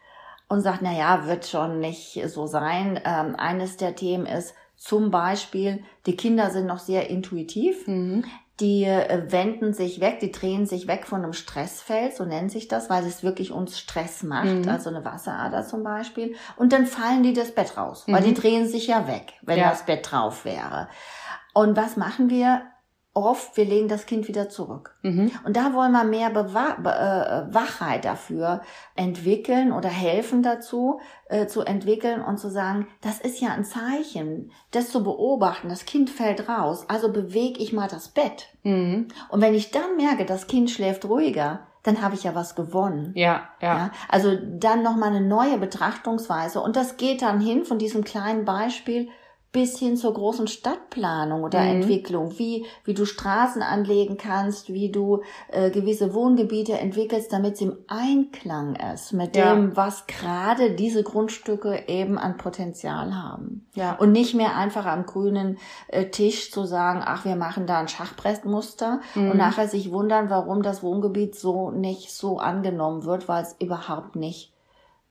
und 0.47 0.61
sagt, 0.61 0.81
na 0.83 0.93
ja, 0.93 1.27
wird 1.27 1.47
schon 1.47 1.81
nicht 1.81 2.21
so 2.29 2.47
sein. 2.47 3.01
Ähm, 3.05 3.35
eines 3.37 3.79
der 3.79 3.95
Themen 3.95 4.27
ist, 4.27 4.55
zum 4.81 5.11
Beispiel, 5.11 5.85
die 6.07 6.17
Kinder 6.17 6.49
sind 6.49 6.65
noch 6.65 6.79
sehr 6.79 7.11
intuitiv. 7.11 7.87
Mhm. 7.87 8.25
Die 8.61 8.85
äh, 8.85 9.31
wenden 9.31 9.75
sich 9.75 10.01
weg, 10.01 10.21
die 10.21 10.33
drehen 10.33 10.67
sich 10.67 10.87
weg 10.87 11.07
von 11.07 11.23
einem 11.23 11.35
Stressfeld, 11.35 12.17
so 12.17 12.25
nennt 12.25 12.51
sich 12.51 12.67
das, 12.67 12.89
weil 12.89 13.05
es 13.05 13.23
wirklich 13.23 13.53
uns 13.53 13.79
Stress 13.79 14.23
macht, 14.23 14.47
mhm. 14.47 14.69
also 14.69 14.89
eine 14.89 15.05
Wasserader 15.05 15.65
zum 15.65 15.83
Beispiel. 15.83 16.35
Und 16.57 16.73
dann 16.73 16.87
fallen 16.87 17.23
die 17.23 17.35
das 17.35 17.55
Bett 17.55 17.77
raus, 17.77 18.05
weil 18.07 18.23
die 18.23 18.31
mhm. 18.31 18.35
drehen 18.35 18.69
sich 18.69 18.87
ja 18.87 19.07
weg, 19.07 19.35
wenn 19.43 19.59
ja. 19.59 19.69
das 19.69 19.85
Bett 19.85 20.11
drauf 20.11 20.47
wäre. 20.47 20.89
Und 21.53 21.77
was 21.77 21.99
machen 21.99 22.31
wir? 22.31 22.63
Oft, 23.13 23.57
wir 23.57 23.65
legen 23.65 23.89
das 23.89 24.07
Kind 24.07 24.29
wieder 24.29 24.49
zurück. 24.49 24.95
Mhm. 25.03 25.33
Und 25.45 25.57
da 25.57 25.75
wollen 25.75 25.93
wir 25.93 26.05
mehr 26.05 26.31
Bewahr 26.31 26.81
Be 26.81 26.91
äh, 26.91 27.55
Wachheit 27.55 28.05
dafür 28.05 28.63
entwickeln 28.95 29.73
oder 29.73 29.89
helfen 29.89 30.43
dazu, 30.43 31.01
äh, 31.29 31.47
zu 31.47 31.63
entwickeln 31.63 32.23
und 32.23 32.39
zu 32.39 32.49
sagen, 32.51 32.87
das 33.01 33.21
ist 33.21 33.41
ja 33.41 33.51
ein 33.51 33.65
Zeichen, 33.65 34.53
das 34.71 34.91
zu 34.91 35.03
beobachten, 35.03 35.69
das 35.69 35.87
Kind 35.87 36.09
fällt 36.09 36.49
raus, 36.49 36.85
also 36.89 37.13
bewege 37.13 37.61
ich 37.61 37.73
mal 37.73 37.89
das 37.89 38.09
Bett. 38.09 38.49
Mhm. 38.63 39.09
Und 39.29 39.41
wenn 39.41 39.55
ich 39.55 39.73
dann 39.73 39.97
merke, 39.97 40.25
das 40.25 40.47
Kind 40.47 40.71
schläft 40.71 41.05
ruhiger, 41.05 41.67
dann 41.83 42.03
habe 42.03 42.15
ich 42.15 42.25
ja 42.25 42.35
was 42.35 42.55
gewonnen. 42.55 43.13
Ja, 43.17 43.49
ja. 43.61 43.77
ja 43.77 43.91
also 44.09 44.37
dann 44.37 44.83
nochmal 44.83 45.09
eine 45.09 45.27
neue 45.27 45.59
Betrachtungsweise. 45.59 46.61
Und 46.61 46.77
das 46.77 46.97
geht 46.97 47.23
dann 47.23 47.41
hin 47.41 47.65
von 47.65 47.79
diesem 47.79 48.05
kleinen 48.05 48.45
Beispiel 48.45 49.09
bis 49.53 49.79
hin 49.79 49.97
zur 49.97 50.15
großen 50.15 50.47
Stadtplanung 50.47 51.43
oder 51.43 51.61
mhm. 51.61 51.83
Entwicklung, 51.83 52.39
wie, 52.39 52.67
wie 52.85 52.95
du 52.95 53.05
Straßen 53.05 53.63
anlegen 53.63 54.17
kannst, 54.17 54.73
wie 54.73 54.93
du 54.93 55.23
äh, 55.49 55.71
gewisse 55.71 56.15
Wohngebiete 56.15 56.79
entwickelst, 56.79 57.33
damit 57.33 57.57
sie 57.57 57.65
im 57.65 57.79
Einklang 57.89 58.77
ist 58.77 59.13
mit 59.13 59.37
ja. 59.37 59.53
dem, 59.53 59.77
was 59.77 60.07
gerade 60.07 60.71
diese 60.73 61.03
Grundstücke 61.03 61.85
eben 61.89 62.17
an 62.17 62.37
Potenzial 62.37 63.17
haben. 63.17 63.67
Ja. 63.75 63.95
Und 63.97 64.13
nicht 64.13 64.35
mehr 64.35 64.57
einfach 64.57 64.87
am 64.87 65.05
grünen 65.05 65.59
äh, 65.89 66.07
Tisch 66.07 66.53
zu 66.53 66.65
sagen, 66.65 67.03
ach, 67.05 67.25
wir 67.25 67.35
machen 67.35 67.67
da 67.67 67.81
ein 67.81 67.89
Schachbrettmuster 67.89 69.01
mhm. 69.17 69.33
und 69.33 69.37
nachher 69.37 69.67
sich 69.67 69.91
wundern, 69.91 70.31
warum 70.31 70.63
das 70.63 70.83
Wohngebiet 70.85 71.35
so 71.35 71.73
nicht 71.73 72.13
so 72.13 72.39
angenommen 72.39 73.05
wird, 73.05 73.27
weil 73.27 73.43
es 73.43 73.57
überhaupt 73.59 74.15
nicht 74.15 74.53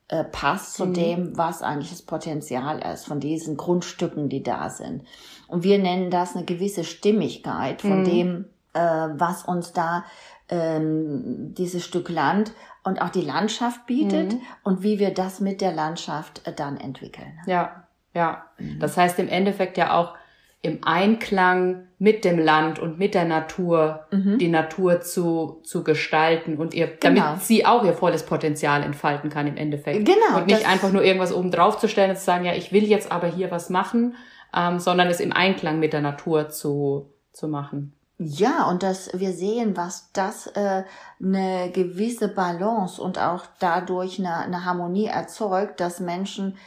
äh, 0.09 0.23
passt 0.23 0.73
zu 0.73 0.87
mhm. 0.87 0.93
dem, 0.93 1.37
was 1.37 1.61
eigentlich 1.61 1.91
das 1.91 2.01
Potenzial 2.01 2.79
ist 2.79 3.05
von 3.05 3.19
diesen 3.19 3.57
Grundstücken, 3.57 4.27
die 4.27 4.43
da 4.43 4.69
sind. 4.69 5.03
Und 5.47 5.63
wir 5.63 5.79
nennen 5.79 6.09
das 6.09 6.35
eine 6.35 6.45
gewisse 6.45 6.83
Stimmigkeit 6.83 7.81
von 7.81 8.01
mhm. 8.01 8.05
dem, 8.05 8.45
äh, 8.73 8.79
was 8.79 9.43
uns 9.43 9.71
da 9.71 10.03
ähm, 10.49 11.53
dieses 11.55 11.85
Stück 11.85 12.09
Land 12.09 12.53
und 12.83 13.01
auch 13.01 13.09
die 13.09 13.21
Landschaft 13.21 13.85
bietet 13.85 14.33
mhm. 14.33 14.41
und 14.63 14.83
wie 14.83 14.99
wir 14.99 15.13
das 15.13 15.39
mit 15.39 15.61
der 15.61 15.73
Landschaft 15.73 16.45
äh, 16.47 16.53
dann 16.53 16.77
entwickeln. 16.77 17.39
Ja, 17.45 17.83
ja. 18.13 18.45
Mhm. 18.57 18.79
Das 18.79 18.97
heißt 18.97 19.19
im 19.19 19.27
Endeffekt 19.27 19.77
ja 19.77 19.95
auch 19.95 20.15
im 20.61 20.79
Einklang 20.83 21.87
mit 21.99 22.25
dem 22.25 22.39
Land 22.39 22.79
und 22.79 22.97
mit 22.97 23.13
der 23.13 23.25
Natur 23.25 24.05
mhm. 24.11 24.37
die 24.37 24.47
Natur 24.47 25.01
zu, 25.01 25.61
zu 25.63 25.83
gestalten 25.83 26.57
und 26.57 26.73
ihr, 26.73 26.87
genau. 26.87 27.21
damit 27.21 27.43
sie 27.43 27.65
auch 27.65 27.83
ihr 27.83 27.93
volles 27.93 28.23
Potenzial 28.25 28.83
entfalten 28.83 29.29
kann 29.29 29.47
im 29.47 29.57
Endeffekt. 29.57 30.05
Genau. 30.05 30.39
Und 30.39 30.47
nicht 30.47 30.67
einfach 30.67 30.91
nur 30.91 31.03
irgendwas 31.03 31.33
oben 31.33 31.51
drauf 31.51 31.77
zu 31.77 31.87
stellen 31.87 32.11
und 32.11 32.17
zu 32.17 32.23
sagen, 32.23 32.45
ja, 32.45 32.53
ich 32.53 32.71
will 32.71 32.83
jetzt 32.83 33.11
aber 33.11 33.27
hier 33.27 33.51
was 33.51 33.69
machen, 33.69 34.15
ähm, 34.55 34.79
sondern 34.79 35.07
es 35.07 35.19
im 35.19 35.33
Einklang 35.33 35.79
mit 35.79 35.93
der 35.93 36.01
Natur 36.01 36.49
zu, 36.49 37.09
zu 37.31 37.47
machen. 37.47 37.93
Ja, 38.17 38.67
und 38.69 38.83
dass 38.83 39.17
wir 39.17 39.31
sehen, 39.31 39.77
was 39.77 40.11
das 40.11 40.47
äh, 40.47 40.83
eine 41.23 41.71
gewisse 41.71 42.27
Balance 42.27 43.01
und 43.01 43.17
auch 43.17 43.45
dadurch 43.59 44.19
eine, 44.19 44.35
eine 44.35 44.65
Harmonie 44.65 45.05
erzeugt, 45.05 45.79
dass 45.79 46.01
Menschen 46.01 46.57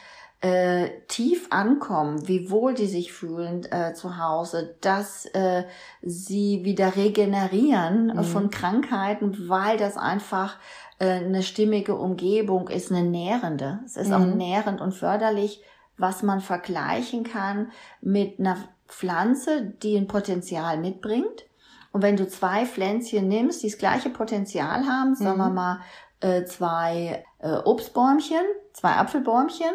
äh, 0.43 0.89
tief 1.07 1.47
ankommen, 1.51 2.27
wie 2.27 2.51
wohl 2.51 2.73
die 2.73 2.87
sich 2.87 3.13
fühlen 3.13 3.63
äh, 3.71 3.93
zu 3.93 4.17
Hause, 4.17 4.75
dass 4.81 5.25
äh, 5.27 5.63
sie 6.01 6.65
wieder 6.65 6.97
regenerieren 6.97 8.07
mhm. 8.07 8.23
von 8.25 8.49
Krankheiten, 8.49 9.47
weil 9.47 9.77
das 9.77 9.95
einfach 9.95 10.57
äh, 10.99 11.05
eine 11.05 11.43
stimmige 11.43 11.95
Umgebung 11.95 12.67
ist, 12.67 12.91
eine 12.91 13.03
nährende. 13.03 13.79
Es 13.85 13.95
ist 13.95 14.09
mhm. 14.09 14.13
auch 14.15 14.35
nährend 14.35 14.81
und 14.81 14.91
förderlich, 14.91 15.63
was 15.97 16.23
man 16.23 16.41
vergleichen 16.41 17.23
kann 17.23 17.71
mit 18.01 18.37
einer 18.37 18.57
Pflanze, 18.89 19.61
die 19.81 19.95
ein 19.95 20.07
Potenzial 20.07 20.77
mitbringt. 20.77 21.45
Und 21.93 22.01
wenn 22.01 22.17
du 22.17 22.27
zwei 22.27 22.65
Pflänzchen 22.65 23.29
nimmst, 23.29 23.63
die 23.63 23.69
das 23.69 23.79
gleiche 23.79 24.09
Potenzial 24.09 24.87
haben, 24.87 25.11
mhm. 25.11 25.15
sagen 25.15 25.37
wir 25.37 25.49
mhm. 25.49 25.55
mal 25.55 25.79
äh, 26.19 26.43
zwei 26.43 27.23
äh, 27.39 27.59
Obstbäumchen, 27.63 28.43
zwei 28.73 28.91
Apfelbäumchen 28.91 29.71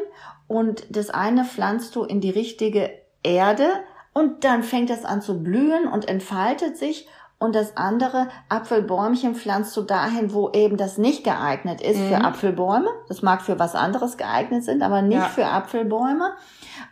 und 0.48 0.84
das 0.90 1.10
eine 1.10 1.44
pflanzt 1.44 1.94
du 1.94 2.02
in 2.02 2.20
die 2.20 2.30
richtige 2.30 2.90
Erde 3.22 3.68
und 4.12 4.42
dann 4.44 4.64
fängt 4.64 4.90
es 4.90 5.04
an 5.04 5.22
zu 5.22 5.42
blühen 5.42 5.86
und 5.86 6.08
entfaltet 6.08 6.76
sich 6.76 7.06
und 7.40 7.54
das 7.54 7.76
andere 7.76 8.28
Apfelbäumchen 8.48 9.36
pflanzt 9.36 9.76
du 9.76 9.82
dahin, 9.82 10.32
wo 10.32 10.50
eben 10.50 10.76
das 10.76 10.98
nicht 10.98 11.22
geeignet 11.22 11.80
ist 11.80 12.00
mhm. 12.00 12.08
für 12.08 12.24
Apfelbäume. 12.24 12.88
Das 13.06 13.22
mag 13.22 13.42
für 13.42 13.60
was 13.60 13.76
anderes 13.76 14.16
geeignet 14.16 14.64
sind, 14.64 14.82
aber 14.82 15.02
nicht 15.02 15.18
ja. 15.18 15.28
für 15.28 15.46
Apfelbäume. 15.46 16.32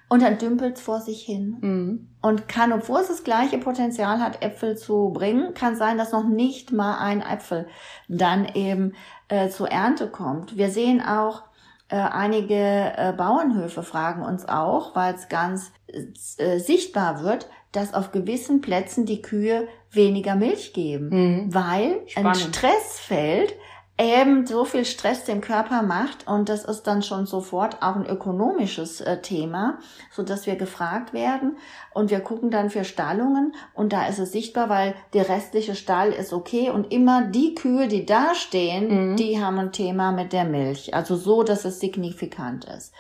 Und 0.09 0.23
dann 0.23 0.39
dümpelt 0.39 0.77
es 0.77 0.83
vor 0.83 1.01
sich 1.01 1.23
hin. 1.23 1.57
Mhm. 1.61 2.09
Und 2.23 2.47
kann, 2.47 2.73
obwohl 2.73 3.01
es 3.01 3.09
das 3.09 3.25
gleiche 3.25 3.59
Potenzial 3.59 4.21
hat, 4.21 4.45
Äpfel 4.45 4.77
zu 4.77 5.11
bringen, 5.13 5.53
kann 5.55 5.75
sein, 5.75 5.99
dass 5.99 6.13
noch 6.13 6.29
nicht 6.29 6.71
mal 6.71 6.99
ein 6.99 7.25
Apfel 7.25 7.67
dann 8.07 8.47
eben 8.55 8.95
äh, 9.27 9.49
zur 9.49 9.69
Ernte 9.69 10.07
kommt. 10.09 10.57
Wir 10.57 10.71
sehen 10.71 11.03
auch, 11.03 11.43
äh, 11.89 11.97
einige 11.97 12.55
äh, 12.55 13.13
Bauernhöfe 13.17 13.83
fragen 13.83 14.23
uns 14.23 14.47
auch, 14.49 14.97
weil 14.97 15.15
es 15.15 15.29
ganz 15.29 15.73
äh, 15.87 16.59
sichtbar 16.59 17.23
wird, 17.23 17.49
dass 17.73 17.95
auf 17.95 18.11
gewissen 18.11 18.61
Plätzen 18.61 19.07
die 19.07 19.23
Kühe 19.23 19.69
weniger 19.91 20.35
Milch 20.35 20.73
geben, 20.73 21.09
mhm. 21.11 21.55
weil 21.55 22.01
Spannend. 22.07 22.29
ein 22.29 22.35
Stressfeld 22.35 23.55
eben 23.99 24.47
so 24.47 24.67
viel 24.67 24.85
Stress 24.85 25.25
dem 25.25 25.41
Körper 25.41 25.83
macht 25.83 26.27
und 26.27 26.51
das 26.51 26.65
ist 26.65 26.83
dann 26.83 27.03
schon 27.03 27.27
sofort 27.27 27.83
auch 27.83 27.97
ein 27.97 28.07
ökonomisches 28.07 29.01
äh, 29.01 29.23
Thema, 29.23 29.79
so 30.11 30.23
dass 30.23 30.47
wir 30.47 30.57
gefragt 30.57 31.15
werden 31.15 31.57
und 31.95 32.11
wir 32.11 32.21
gucken 32.21 32.51
dann 32.51 32.69
für 32.69 32.85
Stallungen 32.85 33.55
und 33.73 33.95
da 33.95 34.07
ist 34.07 34.19
es 34.19 34.33
sichtbar, 34.33 34.69
weil 34.69 34.95
der 35.15 35.29
restliche 35.31 35.75
Stall 35.75 36.13
ist 36.13 36.35
okay 36.35 36.69
und 36.69 36.93
immer 36.93 37.23
die 37.23 37.55
Kühe, 37.55 37.89
die 37.89 38.05
da 38.05 38.35
stehen, 38.35 39.13
mhm. 39.13 39.17
die 39.17 39.43
haben 39.43 39.59
ein 39.59 39.73
Thema 39.73 40.13
mit 40.13 40.35
der 40.35 40.45
Milch, 40.45 40.95
also 40.95 41.17
so, 41.17 41.43
dass 41.43 41.65
es 41.65 41.81
signifikant 41.81 42.67
ist 42.67 42.93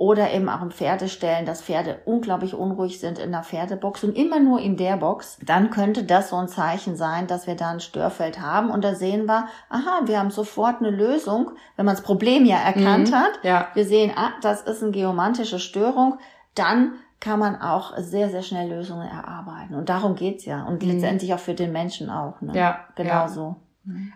oder 0.00 0.32
eben 0.32 0.48
auch 0.48 0.62
im 0.62 0.70
Pferdestellen, 0.70 1.44
dass 1.44 1.60
Pferde 1.60 1.98
unglaublich 2.06 2.54
unruhig 2.54 2.98
sind 3.00 3.18
in 3.18 3.32
der 3.32 3.42
Pferdebox 3.42 4.02
und 4.02 4.16
immer 4.16 4.40
nur 4.40 4.58
in 4.58 4.78
der 4.78 4.96
Box, 4.96 5.38
dann 5.44 5.68
könnte 5.68 6.04
das 6.04 6.30
so 6.30 6.36
ein 6.36 6.48
Zeichen 6.48 6.96
sein, 6.96 7.26
dass 7.26 7.46
wir 7.46 7.54
da 7.54 7.68
ein 7.68 7.80
Störfeld 7.80 8.40
haben 8.40 8.70
und 8.70 8.82
da 8.82 8.94
sehen 8.94 9.26
wir, 9.26 9.48
aha, 9.68 10.00
wir 10.06 10.18
haben 10.18 10.30
sofort 10.30 10.78
eine 10.80 10.88
Lösung, 10.88 11.50
wenn 11.76 11.84
man 11.84 11.94
das 11.94 12.02
Problem 12.02 12.46
ja 12.46 12.56
erkannt 12.56 13.10
mhm, 13.10 13.14
hat. 13.14 13.40
Ja. 13.42 13.68
Wir 13.74 13.84
sehen, 13.84 14.12
ah, 14.16 14.30
das 14.40 14.62
ist 14.62 14.82
eine 14.82 14.92
geomantische 14.92 15.58
Störung, 15.58 16.18
dann 16.54 16.94
kann 17.20 17.38
man 17.38 17.60
auch 17.60 17.92
sehr, 17.98 18.30
sehr 18.30 18.42
schnell 18.42 18.70
Lösungen 18.70 19.06
erarbeiten. 19.06 19.74
Und 19.74 19.90
darum 19.90 20.14
geht's 20.14 20.46
ja. 20.46 20.64
Und 20.64 20.82
mhm. 20.82 20.92
letztendlich 20.92 21.34
auch 21.34 21.40
für 21.40 21.52
den 21.52 21.72
Menschen 21.72 22.08
auch. 22.08 22.40
Ne? 22.40 22.54
Ja. 22.54 22.86
Genauso. 22.94 23.48
Ja. 23.48 23.56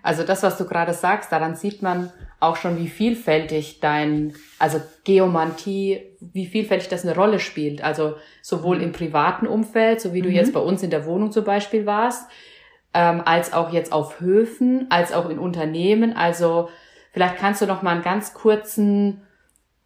Also 0.02 0.24
das, 0.24 0.42
was 0.42 0.58
du 0.58 0.66
gerade 0.66 0.92
sagst, 0.92 1.32
daran 1.32 1.56
sieht 1.56 1.82
man 1.82 2.12
auch 2.38 2.56
schon, 2.56 2.78
wie 2.78 2.88
vielfältig 2.88 3.80
dein, 3.80 4.34
also 4.58 4.80
Geomantie, 5.04 6.02
wie 6.20 6.46
vielfältig 6.46 6.88
das 6.88 7.04
eine 7.04 7.14
Rolle 7.14 7.40
spielt. 7.40 7.82
Also 7.82 8.16
sowohl 8.42 8.82
im 8.82 8.92
privaten 8.92 9.46
Umfeld, 9.46 10.00
so 10.00 10.12
wie 10.12 10.20
du 10.20 10.28
mhm. 10.28 10.34
jetzt 10.34 10.52
bei 10.52 10.60
uns 10.60 10.82
in 10.82 10.90
der 10.90 11.06
Wohnung 11.06 11.32
zum 11.32 11.44
Beispiel 11.44 11.86
warst, 11.86 12.28
ähm, 12.92 13.22
als 13.24 13.52
auch 13.52 13.72
jetzt 13.72 13.92
auf 13.92 14.20
Höfen, 14.20 14.86
als 14.90 15.12
auch 15.12 15.30
in 15.30 15.38
Unternehmen. 15.38 16.14
Also 16.14 16.68
vielleicht 17.12 17.38
kannst 17.38 17.62
du 17.62 17.66
noch 17.66 17.82
mal 17.82 17.92
einen 17.92 18.02
ganz 18.02 18.34
kurzen 18.34 19.22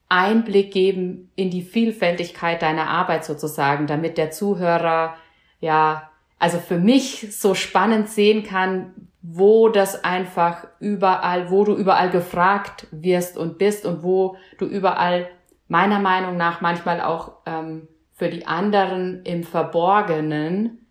Einblick 0.09 0.73
geben 0.73 1.31
in 1.37 1.51
die 1.51 1.63
Vielfältigkeit 1.63 2.63
deiner 2.63 2.89
Arbeit 2.89 3.25
sozusagen, 3.25 3.87
damit 3.87 4.19
der 4.19 4.31
Zuhörer 4.31 5.15
ja 5.61 6.11
also 6.39 6.59
für 6.59 6.79
mich 6.79 7.37
so 7.37 7.55
spannend 7.55 8.09
sehen 8.09 8.45
kann, 8.45 9.08
wo 9.23 9.69
das 9.69 10.05
einfach 10.05 10.67
überall, 10.79 11.51
wo 11.51 11.65
du 11.65 11.75
überall 11.75 12.11
gefragt 12.11 12.87
wirst 12.91 13.37
und 13.37 13.59
bist 13.59 13.85
und 13.85 14.03
wo 14.03 14.37
du 14.59 14.67
überall 14.67 15.29
meiner 15.67 15.99
Meinung 15.99 16.37
nach 16.37 16.61
manchmal 16.61 17.01
auch 17.01 17.33
ähm, 17.47 17.89
für 18.13 18.29
die 18.29 18.47
anderen 18.47 19.23
im 19.25 19.45
Verborgenen 19.45 20.87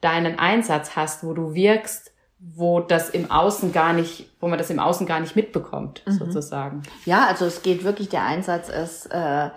deinen 0.00 0.38
Einsatz 0.38 0.96
hast, 0.96 1.24
wo 1.24 1.32
du 1.32 1.54
wirkst, 1.54 2.12
wo 2.38 2.80
das 2.80 3.10
im 3.10 3.30
Außen 3.30 3.72
gar 3.72 3.92
nicht, 3.92 4.30
wo 4.40 4.48
man 4.48 4.58
das 4.58 4.70
im 4.70 4.78
Außen 4.78 5.06
gar 5.06 5.18
nicht 5.20 5.34
mitbekommt, 5.34 6.02
mhm. 6.06 6.12
sozusagen. 6.12 6.82
Ja, 7.04 7.26
also 7.26 7.46
es 7.46 7.62
geht 7.62 7.82
wirklich, 7.84 8.08
der 8.08 8.24
Einsatz 8.24 8.68
ist 8.68 9.06
äh, 9.06 9.50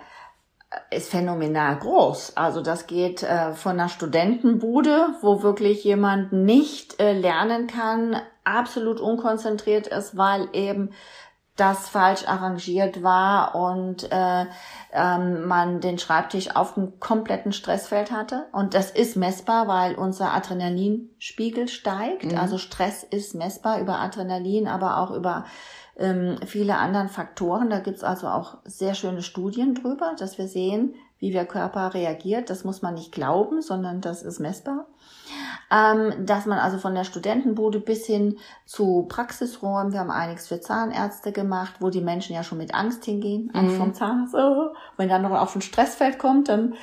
ist 0.90 1.10
phänomenal 1.10 1.76
groß. 1.78 2.36
Also 2.36 2.62
das 2.62 2.86
geht 2.86 3.22
äh, 3.22 3.52
von 3.52 3.72
einer 3.72 3.88
Studentenbude, 3.88 5.08
wo 5.20 5.42
wirklich 5.42 5.84
jemand 5.84 6.32
nicht 6.32 7.00
äh, 7.00 7.12
lernen 7.12 7.66
kann, 7.66 8.16
absolut 8.44 9.00
unkonzentriert 9.00 9.86
ist, 9.86 10.16
weil 10.16 10.48
eben 10.52 10.90
das 11.56 11.88
falsch 11.90 12.26
arrangiert 12.26 13.02
war 13.02 13.54
und 13.54 14.10
äh, 14.10 14.46
ähm, 14.92 15.46
man 15.46 15.80
den 15.80 15.98
Schreibtisch 15.98 16.56
auf 16.56 16.74
dem 16.74 16.98
kompletten 16.98 17.52
Stressfeld 17.52 18.10
hatte. 18.10 18.46
Und 18.52 18.72
das 18.74 18.90
ist 18.90 19.16
messbar, 19.16 19.68
weil 19.68 19.94
unser 19.94 20.32
Adrenalinspiegel 20.32 21.68
steigt. 21.68 22.32
Mhm. 22.32 22.38
Also 22.38 22.56
Stress 22.56 23.02
ist 23.02 23.34
messbar 23.34 23.80
über 23.80 23.98
Adrenalin, 24.00 24.66
aber 24.66 24.98
auch 24.98 25.10
über 25.10 25.44
ähm, 25.98 26.38
viele 26.46 26.78
anderen 26.78 27.08
Faktoren. 27.08 27.68
Da 27.68 27.80
gibt's 27.80 28.02
also 28.02 28.28
auch 28.28 28.56
sehr 28.64 28.94
schöne 28.94 29.22
Studien 29.22 29.74
drüber, 29.74 30.14
dass 30.18 30.38
wir 30.38 30.48
sehen, 30.48 30.94
wie 31.22 31.30
der 31.30 31.46
Körper 31.46 31.94
reagiert. 31.94 32.50
Das 32.50 32.64
muss 32.64 32.82
man 32.82 32.94
nicht 32.94 33.12
glauben, 33.12 33.62
sondern 33.62 34.00
das 34.00 34.24
ist 34.24 34.40
messbar. 34.40 34.86
Ähm, 35.70 36.26
dass 36.26 36.46
man 36.46 36.58
also 36.58 36.78
von 36.78 36.96
der 36.96 37.04
Studentenbude 37.04 37.78
bis 37.78 38.06
hin 38.06 38.38
zu 38.66 39.06
Praxisräumen, 39.08 39.92
wir 39.92 40.00
haben 40.00 40.10
einiges 40.10 40.48
für 40.48 40.60
Zahnärzte 40.60 41.30
gemacht, 41.30 41.76
wo 41.78 41.90
die 41.90 42.00
Menschen 42.00 42.34
ja 42.34 42.42
schon 42.42 42.58
mit 42.58 42.74
Angst 42.74 43.04
hingehen, 43.04 43.52
Angst 43.54 43.74
mhm. 43.74 43.78
vom 43.78 43.94
Zahnarzt. 43.94 44.34
Oh. 44.34 44.74
Wenn 44.96 45.08
dann 45.08 45.22
noch 45.22 45.30
auf 45.30 45.54
ein 45.54 45.62
Stressfeld 45.62 46.18
kommt, 46.18 46.48
dann, 46.48 46.74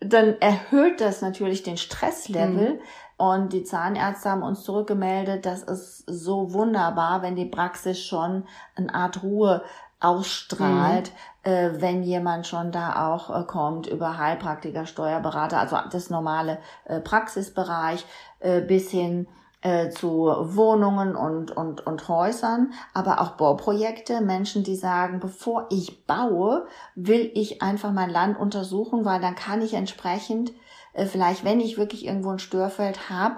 dann 0.00 0.34
erhöht 0.40 1.00
das 1.00 1.22
natürlich 1.22 1.62
den 1.62 1.76
Stresslevel. 1.76 2.74
Mhm. 2.74 2.80
Und 3.18 3.52
die 3.52 3.62
Zahnärzte 3.62 4.30
haben 4.30 4.42
uns 4.42 4.64
zurückgemeldet, 4.64 5.46
das 5.46 5.62
ist 5.62 6.04
so 6.06 6.52
wunderbar, 6.52 7.22
wenn 7.22 7.36
die 7.36 7.46
Praxis 7.46 8.02
schon 8.02 8.46
eine 8.74 8.92
Art 8.92 9.22
Ruhe 9.22 9.62
ausstrahlt, 10.00 11.12
mhm. 11.44 11.50
äh, 11.50 11.80
wenn 11.80 12.02
jemand 12.02 12.46
schon 12.46 12.72
da 12.72 13.08
auch 13.08 13.30
äh, 13.30 13.44
kommt 13.44 13.86
über 13.86 14.18
Heilpraktiker, 14.18 14.86
Steuerberater, 14.86 15.58
also 15.58 15.78
das 15.90 16.10
normale 16.10 16.58
äh, 16.84 17.00
Praxisbereich 17.00 18.04
äh, 18.40 18.60
bis 18.60 18.90
hin 18.90 19.26
äh, 19.62 19.88
zu 19.88 20.26
Wohnungen 20.38 21.16
und, 21.16 21.50
und, 21.50 21.86
und 21.86 22.08
Häusern, 22.08 22.72
aber 22.92 23.20
auch 23.20 23.30
Bauprojekte, 23.32 24.20
Menschen, 24.20 24.64
die 24.64 24.76
sagen, 24.76 25.18
bevor 25.18 25.66
ich 25.70 26.06
baue, 26.06 26.66
will 26.94 27.30
ich 27.34 27.62
einfach 27.62 27.92
mein 27.92 28.10
Land 28.10 28.38
untersuchen, 28.38 29.04
weil 29.04 29.20
dann 29.20 29.34
kann 29.34 29.62
ich 29.62 29.74
entsprechend 29.74 30.52
äh, 30.92 31.06
vielleicht, 31.06 31.44
wenn 31.44 31.60
ich 31.60 31.78
wirklich 31.78 32.04
irgendwo 32.04 32.30
ein 32.30 32.38
Störfeld 32.38 33.08
habe, 33.08 33.36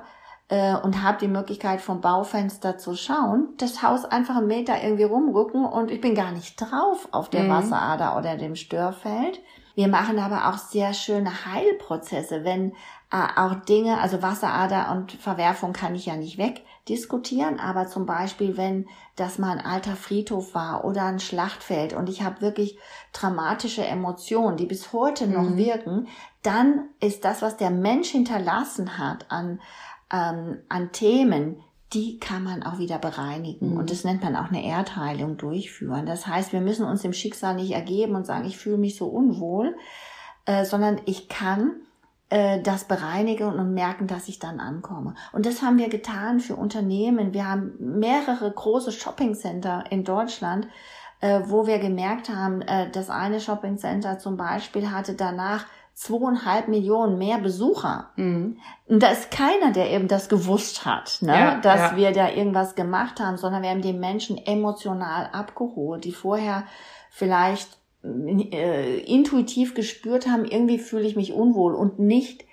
äh, 0.49 0.75
und 0.77 1.03
habe 1.03 1.19
die 1.19 1.29
Möglichkeit 1.29 1.81
vom 1.81 2.01
Baufenster 2.01 2.79
zu 2.79 2.95
schauen, 2.97 3.49
das 3.59 3.83
Haus 3.83 4.05
einfach 4.05 4.37
einen 4.37 4.47
Meter 4.47 4.83
irgendwie 4.83 5.05
rumrücken 5.05 5.65
und 5.65 5.91
ich 5.91 6.01
bin 6.01 6.15
gar 6.15 6.33
nicht 6.33 6.61
drauf 6.61 7.09
auf 7.11 7.29
der 7.29 7.45
mhm. 7.45 7.51
Wasserader 7.51 8.17
oder 8.17 8.37
dem 8.37 8.57
Störfeld. 8.57 9.41
Wir 9.75 9.89
machen 9.89 10.19
aber 10.19 10.49
auch 10.49 10.59
sehr 10.59 10.93
schöne 10.93 11.31
Heilprozesse, 11.47 12.45
wenn 12.45 12.73
Äh, 13.11 13.41
auch 13.41 13.55
Dinge, 13.55 14.03
also 14.03 14.21
Wasserader 14.21 14.93
und 14.93 15.13
Verwerfung 15.13 15.73
kann 15.73 15.95
ich 15.95 16.05
ja 16.05 16.17
nicht 16.17 16.37
wegdiskutieren, 16.37 17.59
aber 17.59 17.87
zum 17.87 18.05
Beispiel, 18.05 18.59
wenn 18.59 18.87
das 19.17 19.39
mal 19.39 19.53
ein 19.53 19.65
alter 19.65 19.97
Friedhof 19.97 20.55
war 20.55 20.85
oder 20.85 21.05
ein 21.05 21.19
Schlachtfeld 21.19 21.95
und 21.95 22.11
ich 22.11 22.23
habe 22.23 22.43
wirklich 22.43 22.79
dramatische 23.15 23.83
Emotionen, 23.83 24.59
die 24.59 24.67
bis 24.67 24.93
heute 24.93 25.27
noch 25.27 25.49
mhm. 25.49 25.57
wirken, 25.57 26.09
dann 26.43 26.91
ist 27.01 27.25
das, 27.25 27.41
was 27.41 27.57
der 27.57 27.71
Mensch 27.71 28.11
hinterlassen 28.11 28.99
hat 28.99 29.25
an, 29.31 29.59
ähm, 30.13 30.59
an 30.69 30.93
Themen, 30.93 31.63
die 31.93 32.19
kann 32.19 32.45
man 32.45 32.63
auch 32.63 32.79
wieder 32.79 32.99
bereinigen. 32.99 33.73
Mhm. 33.73 33.77
Und 33.79 33.91
das 33.91 34.05
nennt 34.05 34.23
man 34.23 34.37
auch 34.37 34.49
eine 34.49 34.65
Erdheilung 34.65 35.37
durchführen. 35.37 36.07
Das 36.07 36.27
heißt, 36.27 36.53
wir 36.53 36.61
müssen 36.61 36.85
uns 36.87 37.03
dem 37.03 37.13
Schicksal 37.13 37.55
nicht 37.55 37.73
ergeben 37.73 38.15
und 38.15 38.27
sagen, 38.27 38.47
ich 38.47 38.59
fühle 38.59 38.79
mich 38.79 38.97
so 38.97 39.07
unwohl, 39.07 39.77
äh, 40.45 40.65
sondern 40.65 41.01
ich 41.07 41.29
kann 41.29 41.77
äh, 42.31 42.61
das 42.61 42.85
bereinigen 42.85 43.47
und 43.49 43.73
merken, 43.73 44.07
dass 44.07 44.29
ich 44.29 44.39
dann 44.39 44.61
ankomme. 44.61 45.15
Und 45.33 45.47
das 45.47 45.63
haben 45.63 45.79
wir 45.79 45.89
getan 45.89 46.41
für 46.41 46.57
Unternehmen. 46.57 47.33
Wir 47.33 47.49
haben 47.49 47.73
mehrere 47.79 48.51
große 48.51 48.93
Shoppingcenter 48.93 49.85
in 49.91 50.05
Deutschland, 50.05 50.69
äh, 51.21 51.41
wo 51.47 51.67
wir 51.67 51.79
gemerkt 51.79 52.29
haben, 52.29 52.61
äh, 52.61 52.91
das 52.91 53.09
eine 53.09 53.41
Shoppingcenter 53.41 54.19
zum 54.19 54.37
Beispiel 54.37 54.91
hatte 54.91 55.15
danach 55.15 55.65
zweieinhalb 55.99 56.69
Millionen 56.69 57.19
mehr 57.19 57.39
Besucher. 57.39 58.11
Mhm. 58.15 58.59
Und 58.87 59.03
da 59.03 59.09
ist 59.09 59.33
keiner, 59.33 59.73
der 59.73 59.91
eben 59.91 60.07
das 60.07 60.29
gewusst 60.29 60.85
hat, 60.85 61.19
ne? 61.23 61.33
Ja, 61.33 61.61
dass 61.61 61.91
ja. 61.91 61.97
wir 61.97 62.13
da 62.13 62.31
irgendwas 62.31 62.77
gemacht 62.77 63.19
haben, 63.19 63.37
sondern 63.37 63.63
wir 63.63 63.71
haben 63.71 63.83
die 63.83 63.93
Menschen 63.93 64.39
emotional 64.39 65.29
abgeholt, 65.33 66.05
die 66.05 66.13
vorher 66.13 66.67
vielleicht 67.11 67.79
äh, 68.05 69.01
intuitiv 69.01 69.75
gespürt 69.75 70.29
haben, 70.29 70.45
irgendwie 70.45 70.79
fühle 70.79 71.05
ich 71.05 71.17
mich 71.17 71.33
unwohl 71.33 71.75
und 71.75 71.99
nicht 71.99 72.45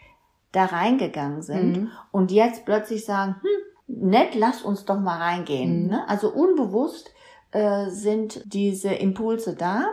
da 0.51 0.65
reingegangen 0.65 1.43
sind 1.43 1.77
mhm. 1.77 1.91
und 2.11 2.31
jetzt 2.31 2.65
plötzlich 2.65 3.05
sagen, 3.05 3.35
hm, 3.41 4.09
nett, 4.09 4.33
lass 4.33 4.63
uns 4.63 4.85
doch 4.85 4.99
mal 4.99 5.19
reingehen. 5.19 5.83
Mhm. 5.83 5.89
Ne? 5.89 6.09
Also 6.09 6.29
unbewusst 6.29 7.13
äh, 7.51 7.91
sind 7.91 8.41
diese 8.51 8.91
Impulse 8.91 9.55
da 9.55 9.85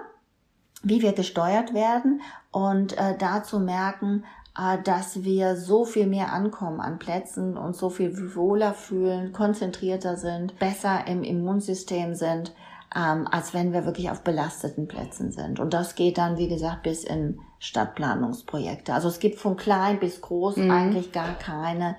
wie 0.83 1.03
wir 1.03 1.13
gesteuert 1.13 1.75
werden 1.75 2.23
und 2.53 2.97
äh, 2.97 3.17
dazu 3.19 3.59
merken, 3.59 4.25
äh, 4.57 4.81
dass 4.83 5.25
wir 5.25 5.57
so 5.57 5.85
viel 5.85 6.07
mehr 6.07 6.33
ankommen 6.33 6.81
an 6.81 6.99
Plätzen 6.99 7.57
und 7.57 7.75
so 7.75 7.91
viel 7.91 8.35
wohler 8.37 8.75
fühlen, 8.75 9.33
konzentrierter 9.33 10.17
sind, 10.17 10.59
besser 10.59 11.07
im 11.07 11.25
Immunsystem 11.25 12.15
sind, 12.15 12.53
ähm, 12.95 13.27
als 13.31 13.55
wenn 13.55 13.73
wir 13.73 13.87
wirklich 13.87 14.11
auf 14.11 14.23
belasteten 14.23 14.87
Plätzen 14.87 15.33
sind. 15.33 15.59
Und 15.59 15.73
das 15.73 15.95
geht 15.95 16.19
dann, 16.19 16.37
wie 16.37 16.49
gesagt, 16.49 16.83
bis 16.83 17.05
in 17.05 17.41
Stadtplanungsprojekte. 17.59 18.93
Also 18.93 19.09
es 19.09 19.19
gibt 19.19 19.39
von 19.39 19.57
klein 19.57 19.99
bis 19.99 20.21
groß 20.21 20.57
mhm. 20.57 20.71
eigentlich 20.71 21.13
gar 21.13 21.35
keine 21.39 21.97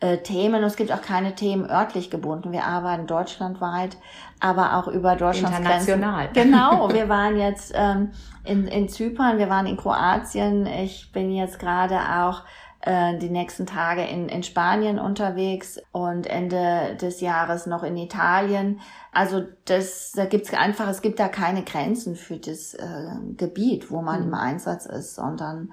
äh, 0.00 0.18
Themen. 0.18 0.56
Und 0.56 0.64
es 0.64 0.76
gibt 0.76 0.92
auch 0.92 1.02
keine 1.02 1.34
Themen 1.34 1.68
örtlich 1.68 2.10
gebunden. 2.10 2.52
Wir 2.52 2.64
arbeiten 2.64 3.06
deutschlandweit, 3.06 3.96
aber 4.40 4.76
auch 4.76 4.88
über 4.88 5.16
Deutschlands 5.16 5.58
International. 5.58 6.28
Grenzen. 6.28 6.52
Genau. 6.52 6.88
Wir 6.92 7.08
waren 7.08 7.36
jetzt 7.36 7.72
ähm, 7.74 8.12
in, 8.44 8.66
in 8.66 8.88
Zypern, 8.88 9.38
wir 9.38 9.50
waren 9.50 9.66
in 9.66 9.76
Kroatien. 9.76 10.66
Ich 10.66 11.12
bin 11.12 11.30
jetzt 11.30 11.58
gerade 11.58 11.98
auch 11.98 12.44
äh, 12.80 13.18
die 13.18 13.28
nächsten 13.28 13.66
Tage 13.66 14.04
in, 14.04 14.28
in 14.28 14.42
Spanien 14.42 14.98
unterwegs 14.98 15.80
und 15.92 16.26
Ende 16.26 16.96
des 17.00 17.20
Jahres 17.20 17.66
noch 17.66 17.82
in 17.82 17.96
Italien. 17.96 18.80
Also 19.12 19.42
das, 19.64 20.12
da 20.12 20.26
gibt's 20.26 20.54
einfach, 20.54 20.88
es 20.88 21.02
gibt 21.02 21.18
da 21.18 21.28
keine 21.28 21.64
Grenzen 21.64 22.14
für 22.14 22.38
das 22.38 22.74
äh, 22.74 23.10
Gebiet, 23.36 23.90
wo 23.90 24.00
man 24.00 24.20
mhm. 24.20 24.28
im 24.28 24.34
Einsatz 24.34 24.86
ist, 24.86 25.16
sondern 25.16 25.72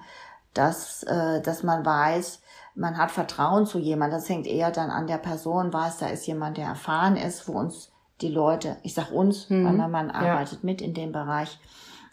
dass, 0.52 1.04
äh, 1.04 1.40
dass 1.40 1.62
man 1.62 1.86
weiß, 1.86 2.42
man 2.76 2.98
hat 2.98 3.10
Vertrauen 3.10 3.66
zu 3.66 3.78
jemandem. 3.78 4.20
Das 4.20 4.28
hängt 4.28 4.46
eher 4.46 4.70
dann 4.70 4.90
an 4.90 5.06
der 5.06 5.18
Person, 5.18 5.72
weiß, 5.72 5.98
da 5.98 6.06
ist 6.06 6.26
jemand, 6.26 6.58
der 6.58 6.66
erfahren 6.66 7.16
ist, 7.16 7.48
wo 7.48 7.52
uns 7.52 7.92
die 8.20 8.28
Leute, 8.28 8.76
ich 8.82 8.94
sag 8.94 9.10
uns, 9.10 9.50
mhm. 9.50 9.64
weil 9.64 9.72
mein 9.72 9.90
Mann 9.90 10.10
arbeitet 10.10 10.60
ja. 10.62 10.66
mit 10.66 10.80
in 10.80 10.94
dem 10.94 11.12
Bereich, 11.12 11.58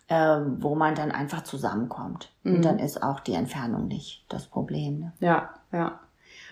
äh, 0.07 0.39
wo 0.57 0.75
man 0.75 0.95
dann 0.95 1.11
einfach 1.11 1.43
zusammenkommt. 1.43 2.31
Mhm. 2.43 2.55
Und 2.55 2.65
dann 2.65 2.79
ist 2.79 3.03
auch 3.03 3.19
die 3.19 3.33
Entfernung 3.33 3.87
nicht 3.87 4.25
das 4.29 4.47
Problem. 4.47 4.99
Ne? 4.99 5.13
Ja, 5.19 5.49
ja. 5.71 5.99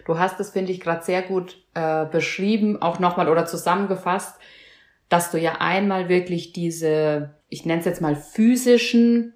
Du 0.06 0.20
hast 0.20 0.40
es, 0.40 0.52
finde 0.52 0.72
ich, 0.72 0.80
gerade 0.80 1.04
sehr 1.04 1.22
gut 1.22 1.58
äh, 1.74 2.06
beschrieben, 2.06 2.82
auch 2.82 3.00
nochmal 3.00 3.30
oder 3.30 3.46
zusammengefasst, 3.46 4.40
dass 5.10 5.32
du 5.32 5.38
ja 5.38 5.56
einmal 5.60 6.10
wirklich 6.10 6.54
diese, 6.54 7.32
ich 7.50 7.66
nenne 7.66 7.80
es 7.80 7.86
jetzt 7.86 8.02
mal 8.02 8.16
physischen 8.16 9.34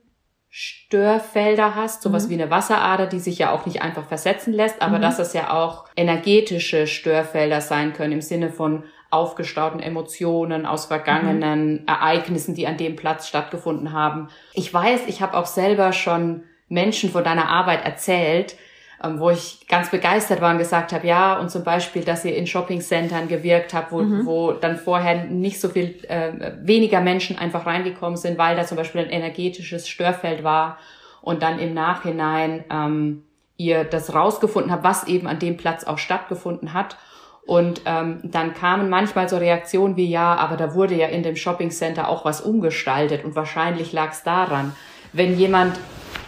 Störfelder 0.58 1.76
hast, 1.76 2.02
sowas 2.02 2.28
mhm. 2.28 2.30
wie 2.30 2.34
eine 2.36 2.50
Wasserader, 2.50 3.08
die 3.08 3.20
sich 3.20 3.38
ja 3.40 3.52
auch 3.52 3.66
nicht 3.66 3.82
einfach 3.82 4.06
versetzen 4.06 4.54
lässt, 4.54 4.82
aber 4.82 5.00
mhm. 5.00 5.02
dass 5.02 5.20
es 5.20 5.34
ja 5.34 5.52
auch 5.52 5.84
energetische 5.98 6.88
Störfelder 6.88 7.60
sein 7.60 7.92
können 7.92 8.14
im 8.14 8.22
Sinne 8.22 8.50
von 8.50 8.86
aufgestauten 9.12 9.82
Emotionen 9.82 10.66
aus 10.66 10.86
vergangenen 10.86 11.82
mhm. 11.82 11.88
Ereignissen, 11.88 12.56
die 12.56 12.68
an 12.68 12.78
dem 12.78 12.96
Platz 12.96 13.28
stattgefunden 13.28 13.92
haben. 13.92 14.30
Ich 14.54 14.74
weiß, 14.74 15.08
ich 15.08 15.22
habe 15.22 15.36
auch 15.36 15.46
selber 15.46 15.92
schon 15.92 16.44
Menschen 16.70 17.12
von 17.12 17.26
deiner 17.26 17.50
Arbeit 17.50 17.84
erzählt, 17.84 18.56
wo 19.04 19.30
ich 19.30 19.68
ganz 19.68 19.92
begeistert 19.92 20.42
war 20.42 20.52
und 20.52 20.58
gesagt 20.58 20.94
habe, 20.94 21.06
ja, 21.06 21.38
und 21.38 21.52
zum 21.52 21.64
Beispiel, 21.64 22.04
dass 22.04 22.26
ihr 22.26 22.36
in 22.36 22.48
Shoppingcentern 22.48 23.28
gewirkt 23.28 23.74
habt, 23.74 23.92
wo, 23.92 24.02
mhm. 24.02 24.26
wo 24.26 24.52
dann 24.54 24.78
vorher 24.78 25.26
nicht 25.26 25.60
so 25.60 25.70
viel, 25.70 26.04
äh, 26.08 26.54
weniger 26.62 27.02
Menschen 27.02 27.38
einfach 27.38 27.66
reingekommen 27.66 28.18
sind, 28.18 28.38
weil 28.38 28.56
da 28.56 28.66
zum 28.66 28.78
Beispiel 28.78 29.02
ein 29.02 29.10
energetisches 29.10 29.88
Störfeld 29.88 30.44
war 30.44 30.78
und 31.22 31.44
dann 31.44 31.60
im 31.60 31.74
Nachhinein 31.74 32.64
ähm, 32.72 33.24
ihr 33.58 33.84
das 33.84 34.14
rausgefunden 34.14 34.72
habt, 34.72 34.84
was 34.84 35.08
eben 35.08 35.28
an 35.28 35.40
dem 35.40 35.58
Platz 35.58 35.84
auch 35.84 35.98
stattgefunden 35.98 36.74
hat. 36.74 36.98
Und 37.46 37.82
ähm, 37.86 38.22
dann 38.24 38.54
kamen 38.54 38.90
manchmal 38.90 39.30
so 39.30 39.38
Reaktionen 39.38 39.98
wie, 39.98 40.10
ja, 40.10 40.36
aber 40.36 40.58
da 40.58 40.74
wurde 40.74 40.96
ja 40.96 41.08
in 41.08 41.22
dem 41.22 41.36
Shoppingcenter 41.36 42.10
auch 42.10 42.26
was 42.26 42.42
umgestaltet 42.42 43.24
und 43.24 43.36
wahrscheinlich 43.36 43.94
lag 43.94 44.12
es 44.12 44.24
daran. 44.24 44.76
Wenn 45.14 45.38
jemand 45.38 45.80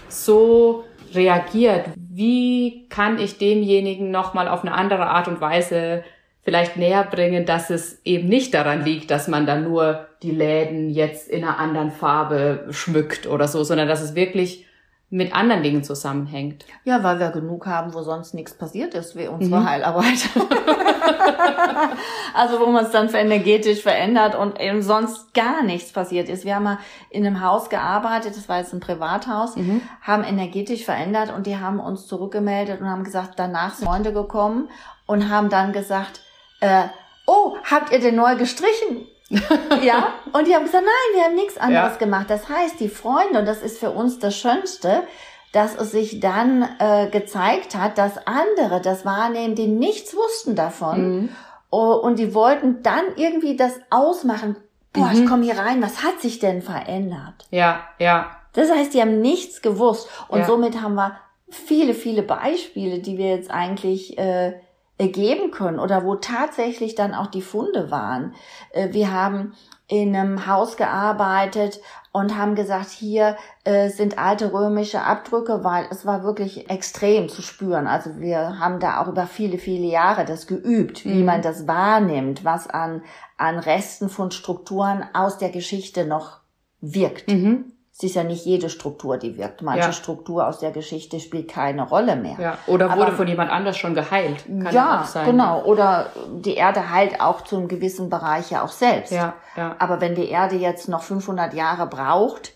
so 0.09 0.83
reagiert, 1.13 1.85
wie 2.17 2.87
kann 2.89 3.19
ich 3.19 3.37
demjenigen 3.37 4.09
nochmal 4.09 4.47
auf 4.47 4.63
eine 4.63 4.73
andere 4.73 5.05
Art 5.05 5.27
und 5.27 5.39
Weise 5.39 6.03
vielleicht 6.41 6.75
näher 6.75 7.03
bringen, 7.03 7.45
dass 7.45 7.69
es 7.69 8.01
eben 8.05 8.27
nicht 8.27 8.55
daran 8.55 8.83
liegt, 8.83 9.11
dass 9.11 9.27
man 9.27 9.45
dann 9.45 9.65
nur 9.65 10.07
die 10.23 10.31
Läden 10.31 10.89
jetzt 10.89 11.29
in 11.29 11.43
einer 11.43 11.59
anderen 11.59 11.91
Farbe 11.91 12.65
schmückt 12.71 13.27
oder 13.27 13.47
so, 13.47 13.63
sondern 13.63 13.87
dass 13.87 14.01
es 14.01 14.15
wirklich 14.15 14.65
mit 15.09 15.33
anderen 15.33 15.63
Dingen 15.63 15.85
zusammenhängt. 15.85 16.65
Ja, 16.83 17.01
weil 17.01 17.19
wir 17.19 17.29
genug 17.29 17.65
haben, 17.65 17.93
wo 17.93 18.01
sonst 18.01 18.33
nichts 18.33 18.53
passiert 18.53 18.93
ist, 18.93 19.15
wie 19.15 19.27
unsere 19.27 19.61
mhm. 19.61 19.69
Heilarbeit. 19.69 20.29
also 22.33 22.59
wo 22.59 22.65
man 22.65 22.83
es 22.83 22.91
dann 22.91 23.07
energetisch 23.13 23.81
verändert 23.81 24.35
und 24.35 24.59
eben 24.59 24.81
sonst 24.81 25.33
gar 25.33 25.63
nichts 25.63 25.93
passiert 25.93 26.27
ist. 26.27 26.43
Wir 26.43 26.55
haben 26.55 26.63
mal 26.63 26.79
in 27.09 27.25
einem 27.25 27.41
Haus 27.41 27.69
gearbeitet, 27.69 28.35
das 28.35 28.49
war 28.49 28.59
jetzt 28.59 28.73
ein 28.73 28.81
Privathaus, 28.81 29.55
mhm. 29.55 29.81
haben 30.01 30.25
energetisch 30.25 30.83
verändert 30.83 31.33
und 31.33 31.47
die 31.47 31.57
haben 31.57 31.79
uns 31.79 32.05
zurückgemeldet 32.07 32.81
und 32.81 32.89
haben 32.89 33.05
gesagt, 33.05 33.39
danach 33.39 33.75
sind 33.75 33.87
Freunde 33.87 34.11
gekommen 34.11 34.67
und 35.05 35.29
haben 35.29 35.47
dann 35.49 35.71
gesagt, 35.71 36.19
äh, 36.59 36.83
oh, 37.25 37.55
habt 37.63 37.93
ihr 37.93 37.99
denn 37.99 38.15
neu 38.15 38.35
gestrichen? 38.35 39.07
Ja, 39.29 40.13
und 40.31 40.47
die 40.47 40.55
haben 40.55 40.63
gesagt, 40.63 40.85
nein, 40.85 41.15
wir 41.15 41.23
haben 41.25 41.35
nichts 41.35 41.57
anderes 41.57 41.93
ja. 41.93 41.97
gemacht. 41.97 42.29
Das 42.29 42.47
heißt, 42.47 42.79
die 42.79 42.89
Freunde, 42.89 43.39
und 43.39 43.45
das 43.45 43.61
ist 43.61 43.77
für 43.77 43.91
uns 43.91 44.19
das 44.19 44.37
Schönste, 44.37 45.03
dass 45.51 45.75
es 45.75 45.91
sich 45.91 46.19
dann 46.19 46.67
äh, 46.79 47.07
gezeigt 47.09 47.75
hat, 47.75 47.97
dass 47.97 48.25
andere 48.25 48.81
das 48.81 49.05
wahrnehmen, 49.05 49.55
die 49.55 49.67
nichts 49.67 50.15
wussten 50.15 50.55
davon. 50.55 51.21
Mhm. 51.21 51.29
Oh, 51.69 51.93
und 51.93 52.19
die 52.19 52.33
wollten 52.33 52.81
dann 52.83 53.03
irgendwie 53.15 53.57
das 53.57 53.73
ausmachen. 53.89 54.55
Boah, 54.93 55.07
mhm. 55.07 55.13
ich 55.13 55.25
komme 55.29 55.43
hier 55.43 55.57
rein, 55.57 55.81
was 55.81 56.03
hat 56.03 56.21
sich 56.21 56.39
denn 56.39 56.61
verändert? 56.61 57.47
Ja, 57.51 57.81
ja. 57.99 58.31
Das 58.53 58.71
heißt, 58.71 58.93
die 58.93 59.01
haben 59.01 59.19
nichts 59.21 59.61
gewusst. 59.61 60.09
Und 60.29 60.39
ja. 60.39 60.45
somit 60.45 60.81
haben 60.81 60.95
wir 60.95 61.17
viele, 61.49 61.93
viele 61.93 62.23
Beispiele, 62.23 62.99
die 62.99 63.17
wir 63.17 63.29
jetzt 63.29 63.51
eigentlich 63.51 64.17
äh, 64.17 64.53
geben 64.97 65.51
können 65.51 65.79
oder 65.79 66.03
wo 66.03 66.15
tatsächlich 66.15 66.95
dann 66.95 67.13
auch 67.13 67.27
die 67.27 67.41
Funde 67.41 67.91
waren. 67.91 68.33
Äh, 68.71 68.93
wir 68.93 69.11
haben 69.11 69.53
in 69.87 70.15
einem 70.15 70.47
Haus 70.47 70.75
gearbeitet 70.75 71.79
und 72.11 72.35
haben 72.35 72.55
gesagt, 72.55 72.89
hier 72.89 73.37
äh, 73.63 73.89
sind 73.89 74.17
alte 74.17 74.51
römische 74.51 75.01
Abdrücke, 75.01 75.63
weil 75.63 75.85
es 75.91 76.05
war 76.05 76.23
wirklich 76.23 76.69
extrem 76.69 77.29
zu 77.29 77.41
spüren. 77.41 77.87
Also 77.87 78.19
wir 78.19 78.59
haben 78.59 78.79
da 78.79 79.01
auch 79.01 79.07
über 79.07 79.27
viele, 79.27 79.59
viele 79.59 79.87
Jahre 79.87 80.25
das 80.25 80.47
geübt, 80.47 81.05
wie 81.05 81.19
mhm. 81.19 81.25
man 81.25 81.41
das 81.41 81.67
wahrnimmt, 81.67 82.43
was 82.43 82.67
an, 82.67 83.03
an 83.37 83.59
Resten 83.59 84.09
von 84.09 84.31
Strukturen 84.31 85.05
aus 85.13 85.37
der 85.37 85.49
Geschichte 85.49 86.05
noch 86.05 86.39
wirkt. 86.81 87.29
Mhm 87.29 87.76
es 87.97 88.03
ist 88.03 88.15
ja 88.15 88.23
nicht 88.23 88.45
jede 88.45 88.69
Struktur, 88.69 89.17
die 89.17 89.39
wirkt. 89.39 89.63
Manche 89.63 89.87
ja. 89.87 89.91
Struktur 89.91 90.47
aus 90.47 90.59
der 90.59 90.69
Geschichte 90.69 91.19
spielt 91.19 91.47
keine 91.47 91.81
Rolle 91.81 92.15
mehr. 92.15 92.37
Ja. 92.39 92.57
Oder 92.67 92.91
wurde 92.91 93.07
Aber, 93.07 93.11
von 93.13 93.27
jemand 93.27 93.49
anders 93.49 93.75
schon 93.75 93.95
geheilt. 93.95 94.45
Kann 94.45 94.71
ja, 94.71 95.01
auch 95.01 95.05
sein. 95.05 95.25
genau. 95.25 95.63
Oder 95.63 96.11
die 96.31 96.53
Erde 96.53 96.91
heilt 96.91 97.19
auch 97.19 97.41
zu 97.41 97.57
einem 97.57 97.67
gewissen 97.67 98.11
Bereich 98.11 98.51
ja 98.51 98.63
auch 98.63 98.69
selbst. 98.69 99.11
Ja, 99.11 99.33
ja. 99.55 99.75
Aber 99.79 99.99
wenn 99.99 100.13
die 100.13 100.29
Erde 100.29 100.57
jetzt 100.57 100.87
noch 100.87 101.01
500 101.01 101.55
Jahre 101.55 101.87
braucht, 101.87 102.53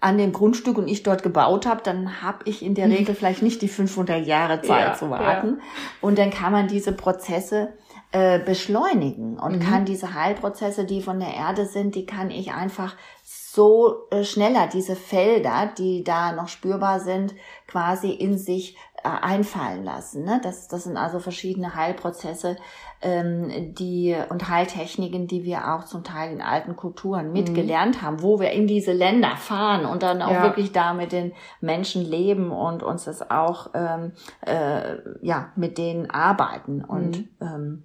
an 0.00 0.16
dem 0.16 0.32
Grundstück 0.32 0.78
und 0.78 0.88
ich 0.88 1.02
dort 1.02 1.22
gebaut 1.22 1.66
habe, 1.66 1.82
dann 1.82 2.22
habe 2.22 2.38
ich 2.46 2.64
in 2.64 2.74
der. 2.74 2.86
Regel 2.88 3.14
vielleicht 3.14 3.42
nicht 3.42 3.60
die 3.60 3.68
500 3.68 4.26
Jahre 4.26 4.62
Zeit 4.62 4.86
Ja, 4.86 4.94
zu 4.94 5.10
warten. 5.10 5.60
Und 6.00 6.18
dann 6.18 6.30
kann 6.30 6.52
man 6.52 6.66
diese 6.66 6.92
Prozesse 6.92 7.74
äh, 8.12 8.38
beschleunigen 8.38 9.38
und 9.38 9.56
Mhm. 9.58 9.60
kann 9.60 9.84
diese 9.84 10.14
Heilprozesse, 10.14 10.84
die 10.84 11.02
von 11.02 11.20
der 11.20 11.34
Erde 11.34 11.66
sind, 11.66 11.94
die 11.94 12.06
kann 12.06 12.30
ich 12.30 12.52
einfach 12.52 12.94
so 13.22 14.06
äh, 14.10 14.24
schneller, 14.24 14.66
diese 14.66 14.96
Felder, 14.96 15.70
die 15.76 16.04
da 16.04 16.32
noch 16.32 16.48
spürbar 16.48 17.00
sind, 17.00 17.34
quasi 17.66 18.10
in 18.10 18.38
sich 18.38 18.76
äh, 19.02 19.08
einfallen 19.08 19.84
lassen. 19.84 20.24
Ne? 20.24 20.40
Das, 20.42 20.68
das 20.68 20.84
sind 20.84 20.96
also 20.96 21.18
verschiedene 21.18 21.74
Heilprozesse 21.74 22.56
ähm, 23.02 23.74
die 23.74 24.16
und 24.30 24.48
Heiltechniken, 24.48 25.26
die 25.26 25.44
wir 25.44 25.74
auch 25.74 25.84
zum 25.84 26.02
Teil 26.02 26.32
in 26.32 26.40
alten 26.40 26.76
Kulturen 26.76 27.32
mitgelernt 27.32 28.00
haben, 28.02 28.22
wo 28.22 28.40
wir 28.40 28.50
in 28.52 28.66
diese 28.66 28.92
Länder 28.92 29.36
fahren 29.36 29.84
und 29.86 30.02
dann 30.02 30.22
auch 30.22 30.32
Ja. 30.32 30.42
wirklich 30.44 30.72
da 30.72 30.94
mit 30.94 31.12
den 31.12 31.32
Menschen 31.60 32.02
leben 32.04 32.50
und 32.52 32.82
uns 32.82 33.04
das 33.04 33.30
auch 33.30 33.70
ähm, 33.74 34.12
äh, 34.46 34.96
ja 35.20 35.52
mit 35.56 35.76
denen 35.78 36.10
arbeiten 36.10 36.82
und 36.84 37.24
ähm, 37.40 37.84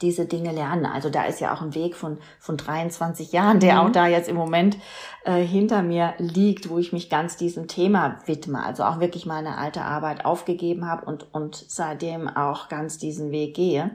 diese 0.00 0.26
Dinge 0.26 0.52
lernen. 0.52 0.86
Also 0.86 1.10
da 1.10 1.24
ist 1.24 1.40
ja 1.40 1.54
auch 1.54 1.62
ein 1.62 1.74
Weg 1.74 1.96
von, 1.96 2.18
von 2.38 2.56
23 2.56 3.32
Jahren, 3.32 3.60
der 3.60 3.74
Mhm. 3.74 3.80
auch 3.80 3.90
da 3.90 4.06
jetzt 4.06 4.28
im 4.28 4.36
Moment 4.36 4.76
äh, 5.24 5.42
hinter 5.42 5.82
mir 5.82 6.14
liegt, 6.18 6.68
wo 6.68 6.78
ich 6.78 6.92
mich 6.92 7.10
ganz 7.10 7.36
diesem 7.36 7.68
Thema 7.68 8.18
widme. 8.26 8.64
Also 8.64 8.84
auch 8.84 9.00
wirklich 9.00 9.26
meine 9.26 9.58
alte 9.58 9.82
Arbeit 9.82 10.24
aufgegeben 10.24 10.86
habe 10.86 11.06
und, 11.06 11.32
und 11.34 11.56
seitdem 11.56 12.28
auch 12.28 12.68
ganz 12.68 12.98
diesen 12.98 13.30
Weg 13.30 13.54
gehe. 13.54 13.90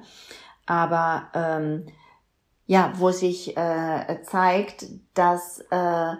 Aber 0.66 1.28
ähm, 1.34 1.86
ja, 2.66 2.94
wo 2.96 3.12
sich 3.12 3.58
äh, 3.58 4.22
zeigt, 4.24 4.86
dass, 5.14 5.60
äh, 5.70 6.14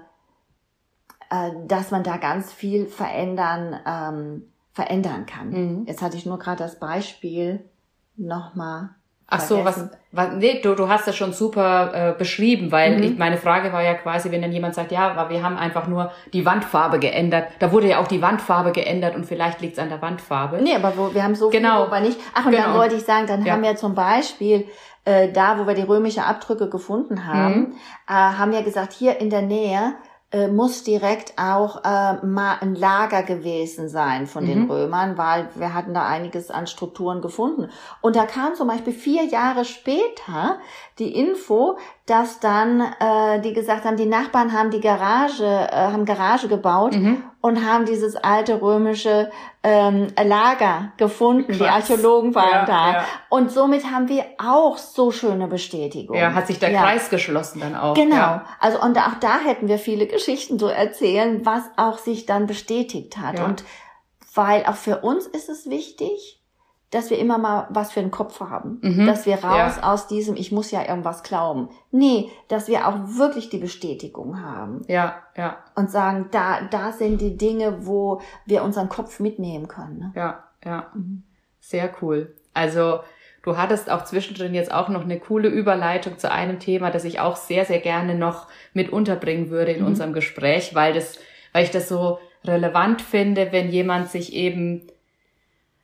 äh, 1.30 1.52
dass 1.68 1.92
man 1.92 2.04
da 2.04 2.18
ganz 2.18 2.52
viel 2.52 2.86
verändern, 2.86 3.80
ähm, 3.86 4.54
verändern 4.74 5.26
kann. 5.26 5.50
Mhm. 5.50 5.86
Jetzt 5.88 6.02
hatte 6.02 6.18
ich 6.18 6.26
nur 6.26 6.40
gerade 6.40 6.58
das 6.64 6.80
Beispiel 6.80 7.70
nochmal. 8.16 8.90
Ach 9.36 9.40
so, 9.42 9.66
was, 9.66 9.90
was 10.12 10.28
nee, 10.38 10.62
du, 10.62 10.76
du 10.76 10.88
hast 10.90 11.08
das 11.08 11.16
schon 11.16 11.34
super 11.34 11.92
äh, 11.94 12.18
beschrieben, 12.18 12.72
weil 12.72 12.98
Mhm. 12.98 13.04
ich, 13.04 13.18
meine 13.18 13.38
Frage 13.38 13.72
war 13.74 13.82
ja 13.84 13.94
quasi, 13.96 14.32
wenn 14.32 14.42
dann 14.42 14.52
jemand 14.52 14.76
sagt, 14.76 14.92
ja, 14.92 15.10
aber 15.12 15.30
wir 15.30 15.44
haben 15.44 15.58
einfach 15.58 15.88
nur 15.88 16.12
die 16.34 16.46
Wandfarbe 16.46 17.00
geändert. 17.00 17.48
Da 17.60 17.72
wurde 17.72 17.88
ja 17.90 18.00
auch 18.00 18.08
die 18.08 18.22
Wandfarbe 18.22 18.72
geändert 18.72 19.16
und 19.16 19.26
vielleicht 19.26 19.62
liegt's 19.62 19.80
an 19.80 19.90
der 19.90 20.02
Wandfarbe. 20.02 20.58
Nee, 20.62 20.76
aber 20.76 20.94
wo, 20.98 21.14
wir 21.14 21.24
haben 21.24 21.36
so 21.36 21.50
Genau. 21.50 21.78
viel, 21.84 21.88
aber 21.88 22.00
nicht. 22.02 22.20
Ach, 22.34 22.46
und 22.46 22.54
dann 22.54 22.64
Genau. 22.66 22.78
wollte 22.78 22.96
ich 22.96 23.04
sagen, 23.04 23.28
dann 23.28 23.44
Ja. 23.46 23.54
haben 23.54 23.64
wir 23.64 23.76
zum 23.76 23.96
Beispiel 23.96 24.68
äh, 25.06 25.34
da, 25.34 25.60
wo 25.60 25.68
wir 25.68 25.74
die 25.74 25.82
römische 25.82 26.24
Abdrücke 26.24 26.70
gefunden 26.70 27.28
haben, 27.28 27.56
Mhm. 27.60 27.74
äh, 28.08 28.14
haben 28.14 28.52
wir 28.54 28.64
gesagt, 28.64 28.94
hier 28.94 29.20
in 29.20 29.30
der 29.30 29.42
Nähe 29.42 29.96
äh, 30.34 30.48
muss 30.48 30.84
direkt 30.84 31.34
auch 31.38 31.84
äh, 31.86 32.26
mal 32.26 32.58
ein 32.60 32.76
Lager 32.76 33.22
gewesen 33.22 33.88
sein 33.88 34.26
von 34.26 34.46
den 34.46 34.64
Mhm. 34.64 34.72
Römern, 34.72 35.18
weil 35.18 35.48
wir 35.56 35.74
hatten 35.76 35.94
da 35.94 36.08
einiges 36.08 36.50
an 36.50 36.66
Strukturen 36.66 37.22
gefunden. 37.22 37.70
Und 38.02 38.16
da 38.16 38.26
kam 38.26 38.56
zum 38.56 38.68
Beispiel 38.68 38.94
vier 38.94 39.26
Jahre 39.26 39.64
später 39.64 40.58
die 41.00 41.16
Info, 41.18 41.78
dass 42.06 42.40
dann 42.40 42.82
äh, 43.00 43.42
die 43.42 43.54
gesagt 43.54 43.84
haben, 43.86 43.98
die 43.98 44.06
Nachbarn 44.06 44.54
haben 44.54 44.70
die 44.70 44.80
Garage, 44.82 45.44
äh, 45.44 45.76
haben 45.76 46.06
Garage 46.06 46.48
gebaut 46.48 46.94
Mhm. 46.94 47.24
und 47.42 47.66
haben 47.66 47.86
dieses 47.86 48.16
alte 48.16 48.62
römische 48.62 49.32
ähm, 49.64 50.08
Lager 50.24 50.92
gefunden. 50.98 51.52
Die 51.54 51.58
Krass. 51.60 51.90
Archäologen 51.90 52.36
waren 52.36 52.50
Ja, 52.52 52.66
da. 52.66 52.92
ja. 52.94 53.06
Und 53.30 53.52
somit 53.52 53.90
haben 53.92 54.08
wir 54.10 54.24
auch 54.38 54.78
so 54.78 55.12
schöne 55.12 55.48
Bestätigung. 55.48 56.16
Ja, 56.18 56.34
hat 56.34 56.48
sich 56.48 56.60
der 56.60 56.70
Ja. 56.72 56.82
Kreis 56.84 57.10
geschlossen 57.10 57.62
dann 57.62 57.76
auch. 57.76 57.94
Genau. 57.96 58.42
Also 58.60 58.82
und 58.82 58.98
auch 58.98 59.16
da 59.20 59.40
hätten 59.40 59.68
wir 59.68 59.80
viele 59.80 60.06
Geschichten 60.06 60.60
zu 60.60 60.68
erzählen, 60.68 61.46
was 61.46 61.64
auch 61.78 61.98
sich 61.98 62.26
dann 62.26 62.46
bestätigt 62.46 63.18
hat. 63.18 63.40
Und 63.40 63.64
weil 64.36 64.66
auch 64.66 64.76
für 64.76 65.00
uns 65.00 65.26
ist 65.28 65.48
es 65.50 65.70
wichtig, 65.70 66.40
dass 66.94 67.10
wir 67.10 67.18
immer 67.20 67.38
mal 67.38 67.68
was 67.70 67.92
für 67.92 68.02
den 68.02 68.12
Kopf 68.12 68.40
haben. 68.40 68.80
Mhm. 68.82 69.06
Dass 69.08 69.26
wir 69.26 69.36
raus 69.44 69.78
Ja. 69.82 69.92
aus 69.94 70.08
diesem, 70.08 70.36
ich 70.36 70.52
muss 70.52 70.72
ja 70.72 70.88
irgendwas 70.88 71.24
glauben. 71.24 71.70
Nee, 71.92 72.30
dass 72.48 72.68
wir 72.68 72.88
auch 72.88 72.96
wirklich 73.18 73.50
die 73.50 73.58
Bestätigung 73.58 74.42
haben 74.42 74.82
Ja, 74.88 75.16
ja, 75.36 75.58
und 75.76 75.90
sagen, 75.90 76.28
da, 76.32 76.62
da 76.70 76.92
sind 76.92 77.20
die 77.22 77.38
Dinge, 77.38 77.86
wo 77.88 78.22
wir 78.46 78.64
unseren 78.64 78.90
Kopf 78.90 79.20
mitnehmen 79.20 79.68
können. 79.68 79.98
Ne? 80.00 80.12
ja, 80.16 80.44
ja. 80.64 80.88
Mhm. 80.94 81.24
Sehr 81.60 81.90
cool. 82.02 82.34
Also 82.54 83.00
du 83.42 83.58
hattest 83.58 83.90
auch 83.90 84.04
zwischendrin 84.04 84.54
jetzt 84.54 84.72
auch 84.74 84.90
noch 84.90 85.04
eine 85.04 85.20
coole 85.20 85.48
Überleitung 85.50 86.18
zu 86.18 86.32
einem 86.32 86.60
Thema, 86.60 86.92
das 86.92 87.06
ich 87.06 87.20
auch 87.20 87.36
sehr, 87.38 87.66
sehr 87.66 87.80
gerne 87.80 88.16
noch 88.16 88.48
mit 88.74 88.90
unterbringen 88.92 89.50
würde 89.50 89.72
in 89.72 89.82
Mhm. 89.82 89.88
unserem 89.88 90.14
Gespräch, 90.14 90.76
weil 90.76 90.94
das, 90.94 91.18
weil 91.54 91.64
ich 91.64 91.72
das 91.72 91.90
so 91.90 92.20
relevant 92.46 93.02
finde, 93.02 93.52
wenn 93.52 93.70
jemand 93.70 94.10
sich 94.10 94.34
eben 94.34 94.88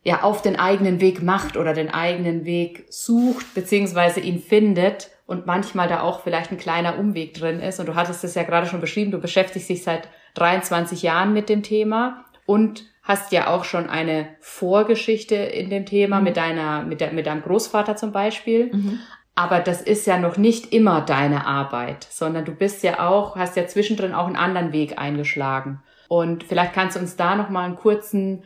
ja 0.04 0.22
auf 0.24 0.42
den 0.42 0.58
eigenen 0.58 1.02
Weg 1.02 1.22
macht 1.22 1.58
oder 1.58 1.74
den 1.74 1.90
eigenen 1.94 2.46
Weg 2.46 2.86
sucht, 2.90 3.54
beziehungsweise 3.54 4.20
ihn 4.20 4.40
findet 4.40 5.10
und 5.26 5.46
manchmal 5.46 5.88
da 5.88 6.02
auch 6.02 6.22
vielleicht 6.22 6.52
ein 6.52 6.58
kleiner 6.58 6.98
Umweg 6.98 7.34
drin 7.34 7.60
ist. 7.60 7.80
Und 7.80 7.88
du 7.88 7.96
hattest 7.96 8.24
es 8.24 8.36
ja 8.36 8.44
gerade 8.44 8.68
schon 8.68 8.82
beschrieben, 8.82 9.12
du 9.12 9.20
beschäftigst 9.20 9.70
dich 9.70 9.84
seit 9.84 10.08
23 10.36 11.04
Jahren 11.04 11.34
mit 11.34 11.50
dem 11.50 11.64
Thema 11.64 12.26
und 12.46 12.86
hast 13.04 13.32
ja 13.32 13.48
auch 13.48 13.64
schon 13.64 13.90
eine 13.90 14.28
Vorgeschichte 14.40 15.36
in 15.36 15.70
dem 15.70 15.86
Thema 15.86 16.20
Mhm. 16.20 16.24
mit 16.24 16.38
deiner, 16.38 16.84
mit, 16.84 17.02
der, 17.02 17.12
mit 17.12 17.28
deinem 17.28 17.42
Großvater 17.42 17.96
zum 17.96 18.12
Beispiel. 18.12 18.74
Mhm. 18.74 19.00
Aber 19.36 19.60
das 19.60 19.82
ist 19.82 20.06
ja 20.06 20.18
noch 20.18 20.38
nicht 20.38 20.74
immer 20.74 21.02
deine 21.02 21.46
Arbeit, 21.46 22.08
sondern 22.10 22.46
du 22.46 22.54
bist 22.54 22.84
ja 22.84 23.08
auch, 23.08 23.36
hast 23.36 23.56
ja 23.56 23.68
zwischendrin 23.68 24.14
auch 24.14 24.28
einen 24.28 24.36
anderen 24.36 24.74
Weg 24.74 25.00
eingeschlagen. 25.00 25.82
Und 26.08 26.44
vielleicht 26.44 26.74
kannst 26.74 26.98
du 26.98 27.00
uns 27.00 27.16
da 27.16 27.36
noch 27.36 27.50
mal 27.50 27.66
einen 27.66 27.76
kurzen 27.76 28.44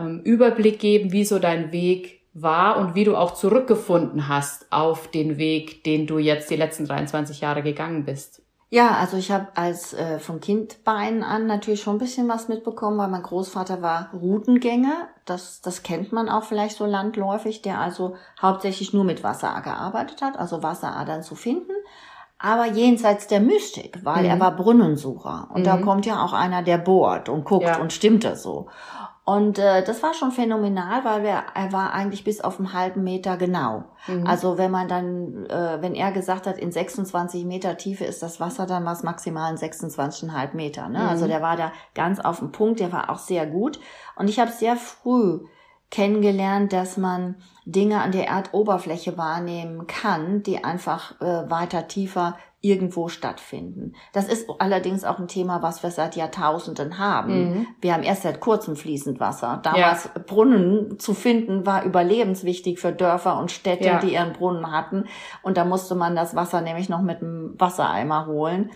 ähm, 0.00 0.20
Überblick 0.24 0.78
geben, 0.78 1.12
wie 1.12 1.24
so 1.24 1.38
dein 1.38 1.72
Weg 1.72 2.20
war 2.32 2.76
und 2.78 2.94
wie 2.94 3.04
du 3.04 3.16
auch 3.16 3.34
zurückgefunden 3.34 4.28
hast 4.28 4.66
auf 4.70 5.08
den 5.08 5.36
Weg, 5.36 5.82
den 5.84 6.06
du 6.06 6.18
jetzt 6.18 6.48
die 6.50 6.56
letzten 6.56 6.86
23 6.86 7.40
Jahre 7.40 7.62
gegangen 7.62 8.04
bist. 8.04 8.42
Ja, 8.72 8.90
also 9.00 9.16
ich 9.16 9.32
habe 9.32 9.48
als 9.56 9.94
äh, 9.94 10.20
vom 10.20 10.38
Kindbein 10.40 11.24
an 11.24 11.48
natürlich 11.48 11.82
schon 11.82 11.96
ein 11.96 11.98
bisschen 11.98 12.28
was 12.28 12.46
mitbekommen, 12.46 12.98
weil 12.98 13.08
mein 13.08 13.24
Großvater 13.24 13.82
war 13.82 14.10
Routengänger. 14.14 15.08
Das, 15.24 15.60
das 15.60 15.82
kennt 15.82 16.12
man 16.12 16.28
auch 16.28 16.44
vielleicht 16.44 16.76
so 16.76 16.86
landläufig, 16.86 17.62
der 17.62 17.80
also 17.80 18.14
hauptsächlich 18.40 18.92
nur 18.92 19.02
mit 19.02 19.24
Wasser 19.24 19.60
gearbeitet 19.64 20.22
hat, 20.22 20.38
also 20.38 20.62
Wasseradern 20.62 21.24
zu 21.24 21.34
finden. 21.34 21.72
Aber 22.38 22.66
jenseits 22.66 23.26
der 23.26 23.40
Mystik, 23.40 23.98
weil 24.04 24.22
Mhm. 24.22 24.30
er 24.30 24.40
war 24.40 24.56
Brunnensucher. 24.56 25.48
Und 25.52 25.66
da 25.66 25.76
Mhm. 25.76 25.82
kommt 25.82 26.06
ja 26.06 26.24
auch 26.24 26.32
einer, 26.32 26.62
der 26.62 26.78
bohrt 26.78 27.28
und 27.28 27.44
guckt 27.44 27.66
Ja. 27.66 27.80
und 27.80 27.92
stimmt 27.92 28.22
das 28.24 28.42
so. 28.44 28.68
Und 29.30 29.60
äh, 29.60 29.84
das 29.84 30.02
war 30.02 30.12
schon 30.12 30.32
phänomenal, 30.32 31.04
weil 31.04 31.22
wir, 31.22 31.44
er 31.54 31.72
war 31.72 31.92
eigentlich 31.92 32.24
bis 32.24 32.40
auf 32.40 32.58
einen 32.58 32.72
halben 32.72 33.04
Meter 33.04 33.36
genau. 33.36 33.84
Mhm. 34.08 34.26
Also 34.26 34.58
wenn 34.58 34.72
man 34.72 34.88
dann, 34.88 35.46
äh, 35.46 35.80
wenn 35.80 35.94
er 35.94 36.10
gesagt 36.10 36.48
hat, 36.48 36.58
in 36.58 36.72
26 36.72 37.44
Meter 37.44 37.76
Tiefe 37.76 38.04
ist 38.04 38.24
das 38.24 38.40
Wasser, 38.40 38.66
dann 38.66 38.84
war 38.84 38.92
es 38.92 39.04
maximal 39.04 39.48
in 39.52 39.56
26,5 39.56 40.56
Meter. 40.56 40.88
Ne? 40.88 40.98
Mhm. 40.98 41.08
Also 41.08 41.28
der 41.28 41.42
war 41.42 41.56
da 41.56 41.70
ganz 41.94 42.18
auf 42.18 42.40
dem 42.40 42.50
Punkt, 42.50 42.80
der 42.80 42.90
war 42.90 43.08
auch 43.08 43.18
sehr 43.18 43.46
gut. 43.46 43.78
Und 44.16 44.28
ich 44.28 44.40
habe 44.40 44.50
sehr 44.50 44.74
früh 44.74 45.38
kennengelernt, 45.92 46.72
dass 46.72 46.96
man 46.96 47.36
Dinge 47.64 48.00
an 48.00 48.10
der 48.10 48.26
Erdoberfläche 48.26 49.16
wahrnehmen 49.16 49.86
kann, 49.86 50.42
die 50.42 50.64
einfach 50.64 51.20
äh, 51.20 51.48
weiter 51.48 51.86
tiefer 51.86 52.36
irgendwo 52.62 53.08
stattfinden. 53.08 53.94
Das 54.12 54.28
ist 54.28 54.48
allerdings 54.58 55.04
auch 55.04 55.18
ein 55.18 55.28
Thema, 55.28 55.62
was 55.62 55.82
wir 55.82 55.90
seit 55.90 56.14
Jahrtausenden 56.16 56.98
haben. 56.98 57.32
Mhm. 57.50 57.66
Wir 57.80 57.94
haben 57.94 58.02
erst 58.02 58.22
seit 58.22 58.40
kurzem 58.40 58.76
fließend 58.76 59.18
Wasser. 59.18 59.60
Damals 59.62 60.10
Brunnen 60.26 60.98
zu 60.98 61.14
finden 61.14 61.64
war 61.64 61.84
überlebenswichtig 61.84 62.78
für 62.78 62.92
Dörfer 62.92 63.38
und 63.38 63.50
Städte, 63.50 63.84
Ja. 63.86 63.98
die 63.98 64.12
ihren 64.12 64.32
Brunnen 64.34 64.70
hatten. 64.72 65.04
Und 65.42 65.56
da 65.56 65.64
musste 65.64 65.94
man 65.94 66.14
das 66.14 66.36
Wasser 66.36 66.60
nämlich 66.60 66.88
noch 66.88 67.00
mit 67.02 67.22
einem 67.22 67.54
Wassereimer 67.58 68.26
holen. 68.26 68.70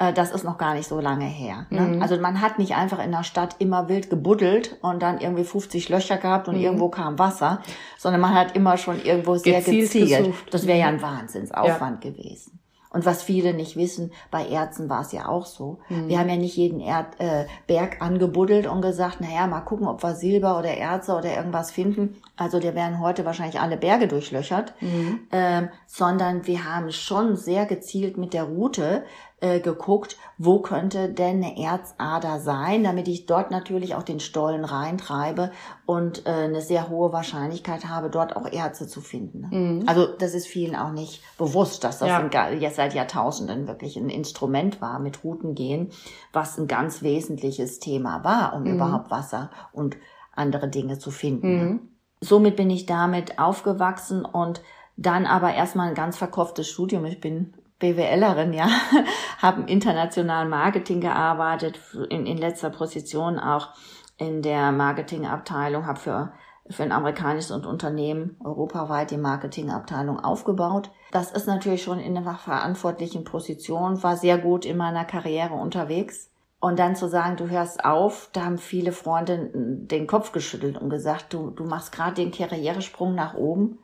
Äh, 0.00 0.12
Das 0.12 0.30
ist 0.30 0.44
noch 0.44 0.58
gar 0.58 0.74
nicht 0.74 0.88
so 0.88 1.00
lange 1.00 1.24
her. 1.24 1.66
Ne? 1.70 1.80
Mhm. 1.80 2.02
Also 2.02 2.16
man 2.18 2.40
hat 2.40 2.58
nicht 2.58 2.74
einfach 2.76 3.04
in 3.04 3.10
der 3.12 3.24
Stadt 3.24 3.56
immer 3.60 3.88
wild 3.88 4.10
gebuddelt 4.10 4.78
und 4.80 5.02
dann 5.02 5.20
irgendwie 5.20 5.44
50 5.44 5.88
Löcher 5.88 6.16
gehabt 6.18 6.48
und 6.48 6.56
Mhm. 6.56 6.62
irgendwo 6.62 6.88
kam 6.88 7.18
Wasser, 7.18 7.60
sondern 7.98 8.20
man 8.20 8.34
hat 8.34 8.54
immer 8.56 8.76
schon 8.76 9.00
irgendwo 9.02 9.36
sehr 9.36 9.58
Gezielt 9.60 9.92
gezielt. 9.92 10.34
Das 10.50 10.66
wäre 10.66 10.78
ja 10.78 10.86
Mhm. 10.90 10.94
ein 10.98 11.02
Wahnsinnsaufwand 11.02 12.00
gewesen. 12.00 12.57
Und 12.90 13.04
was 13.04 13.22
viele 13.22 13.52
nicht 13.52 13.76
wissen, 13.76 14.12
bei 14.30 14.46
Erzen 14.46 14.88
war 14.88 15.02
es 15.02 15.12
ja 15.12 15.28
auch 15.28 15.44
so. 15.44 15.78
Mhm. 15.88 16.08
Wir 16.08 16.18
haben 16.18 16.28
ja 16.28 16.36
nicht 16.36 16.56
jeden 16.56 16.80
Erd, 16.80 17.20
äh, 17.20 17.44
Berg 17.66 18.00
angebuddelt 18.00 18.66
und 18.66 18.80
gesagt, 18.80 19.20
naja, 19.20 19.46
mal 19.46 19.60
gucken, 19.60 19.86
ob 19.86 20.02
wir 20.02 20.14
Silber 20.14 20.58
oder 20.58 20.70
Erze 20.70 21.14
oder 21.14 21.36
irgendwas 21.36 21.70
finden. 21.70 22.16
Also 22.36 22.60
der 22.60 22.74
werden 22.74 23.00
heute 23.00 23.26
wahrscheinlich 23.26 23.60
alle 23.60 23.76
Berge 23.76 24.08
durchlöchert. 24.08 24.72
Mhm. 24.80 25.20
Ähm, 25.32 25.68
sondern 25.86 26.46
wir 26.46 26.64
haben 26.64 26.90
schon 26.90 27.36
sehr 27.36 27.66
gezielt 27.66 28.16
mit 28.16 28.32
der 28.32 28.44
Route 28.44 29.04
äh, 29.40 29.60
geguckt, 29.60 30.16
wo 30.36 30.58
könnte 30.60 31.08
denn 31.08 31.44
eine 31.44 31.56
Erzader 31.62 32.40
sein, 32.40 32.82
damit 32.82 33.06
ich 33.06 33.26
dort 33.26 33.52
natürlich 33.52 33.94
auch 33.94 34.02
den 34.02 34.18
Stollen 34.18 34.64
reintreibe 34.64 35.52
und 35.86 36.26
äh, 36.26 36.30
eine 36.30 36.60
sehr 36.60 36.88
hohe 36.88 37.12
Wahrscheinlichkeit 37.12 37.88
habe, 37.88 38.10
dort 38.10 38.36
auch 38.36 38.46
Erze 38.50 38.88
zu 38.88 39.00
finden. 39.00 39.48
Mhm. 39.50 39.88
Also 39.88 40.06
das 40.06 40.34
ist 40.34 40.48
vielen 40.48 40.74
auch 40.74 40.90
nicht 40.90 41.22
bewusst, 41.38 41.84
dass 41.84 42.00
das 42.00 42.08
ja. 42.08 42.50
jetzt 42.50 42.76
seit 42.76 42.94
Jahrtausenden 42.94 43.68
wirklich 43.68 43.96
ein 43.96 44.10
Instrument 44.10 44.80
war 44.80 44.98
mit 44.98 45.22
Routengehen, 45.22 45.90
was 46.32 46.58
ein 46.58 46.66
ganz 46.66 47.02
wesentliches 47.02 47.78
Thema 47.78 48.24
war, 48.24 48.54
um 48.54 48.64
mhm. 48.64 48.74
überhaupt 48.74 49.10
Wasser 49.10 49.50
und 49.72 49.96
andere 50.32 50.68
Dinge 50.68 50.98
zu 50.98 51.10
finden. 51.10 51.60
Mhm. 51.60 51.80
Somit 52.20 52.56
bin 52.56 52.70
ich 52.70 52.86
damit 52.86 53.38
aufgewachsen 53.38 54.24
und 54.24 54.62
dann 54.96 55.26
aber 55.26 55.54
erstmal 55.54 55.88
ein 55.88 55.94
ganz 55.94 56.16
verkopftes 56.16 56.68
Studium. 56.68 57.04
Ich 57.04 57.20
bin 57.20 57.54
BWLerin, 57.78 58.52
ja, 58.52 58.68
habe 59.38 59.62
im 59.62 59.66
internationalen 59.68 60.48
Marketing 60.48 61.00
gearbeitet, 61.00 61.80
in, 62.10 62.26
in 62.26 62.38
letzter 62.38 62.70
Position 62.70 63.38
auch 63.38 63.68
in 64.16 64.42
der 64.42 64.72
Marketingabteilung, 64.72 65.86
habe 65.86 66.00
für, 66.00 66.32
für 66.68 66.82
ein 66.82 66.92
amerikanisches 66.92 67.52
Unternehmen 67.52 68.36
europaweit 68.42 69.12
die 69.12 69.16
Marketingabteilung 69.16 70.18
aufgebaut. 70.18 70.90
Das 71.12 71.30
ist 71.30 71.46
natürlich 71.46 71.82
schon 71.82 72.00
in 72.00 72.16
einer 72.16 72.34
verantwortlichen 72.34 73.24
Position, 73.24 74.02
war 74.02 74.16
sehr 74.16 74.38
gut 74.38 74.64
in 74.64 74.76
meiner 74.76 75.04
Karriere 75.04 75.54
unterwegs. 75.54 76.30
Und 76.60 76.80
dann 76.80 76.96
zu 76.96 77.08
sagen, 77.08 77.36
du 77.36 77.48
hörst 77.48 77.84
auf, 77.84 78.30
da 78.32 78.44
haben 78.44 78.58
viele 78.58 78.90
Freunde 78.90 79.50
den 79.54 80.08
Kopf 80.08 80.32
geschüttelt 80.32 80.76
und 80.76 80.90
gesagt, 80.90 81.32
du, 81.32 81.50
du 81.50 81.62
machst 81.62 81.92
gerade 81.92 82.14
den 82.14 82.32
Karrieresprung 82.32 83.14
nach 83.14 83.34
oben. 83.34 83.78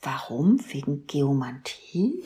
Warum? 0.00 0.58
Wegen 0.72 1.06
Geomantie? 1.06 2.24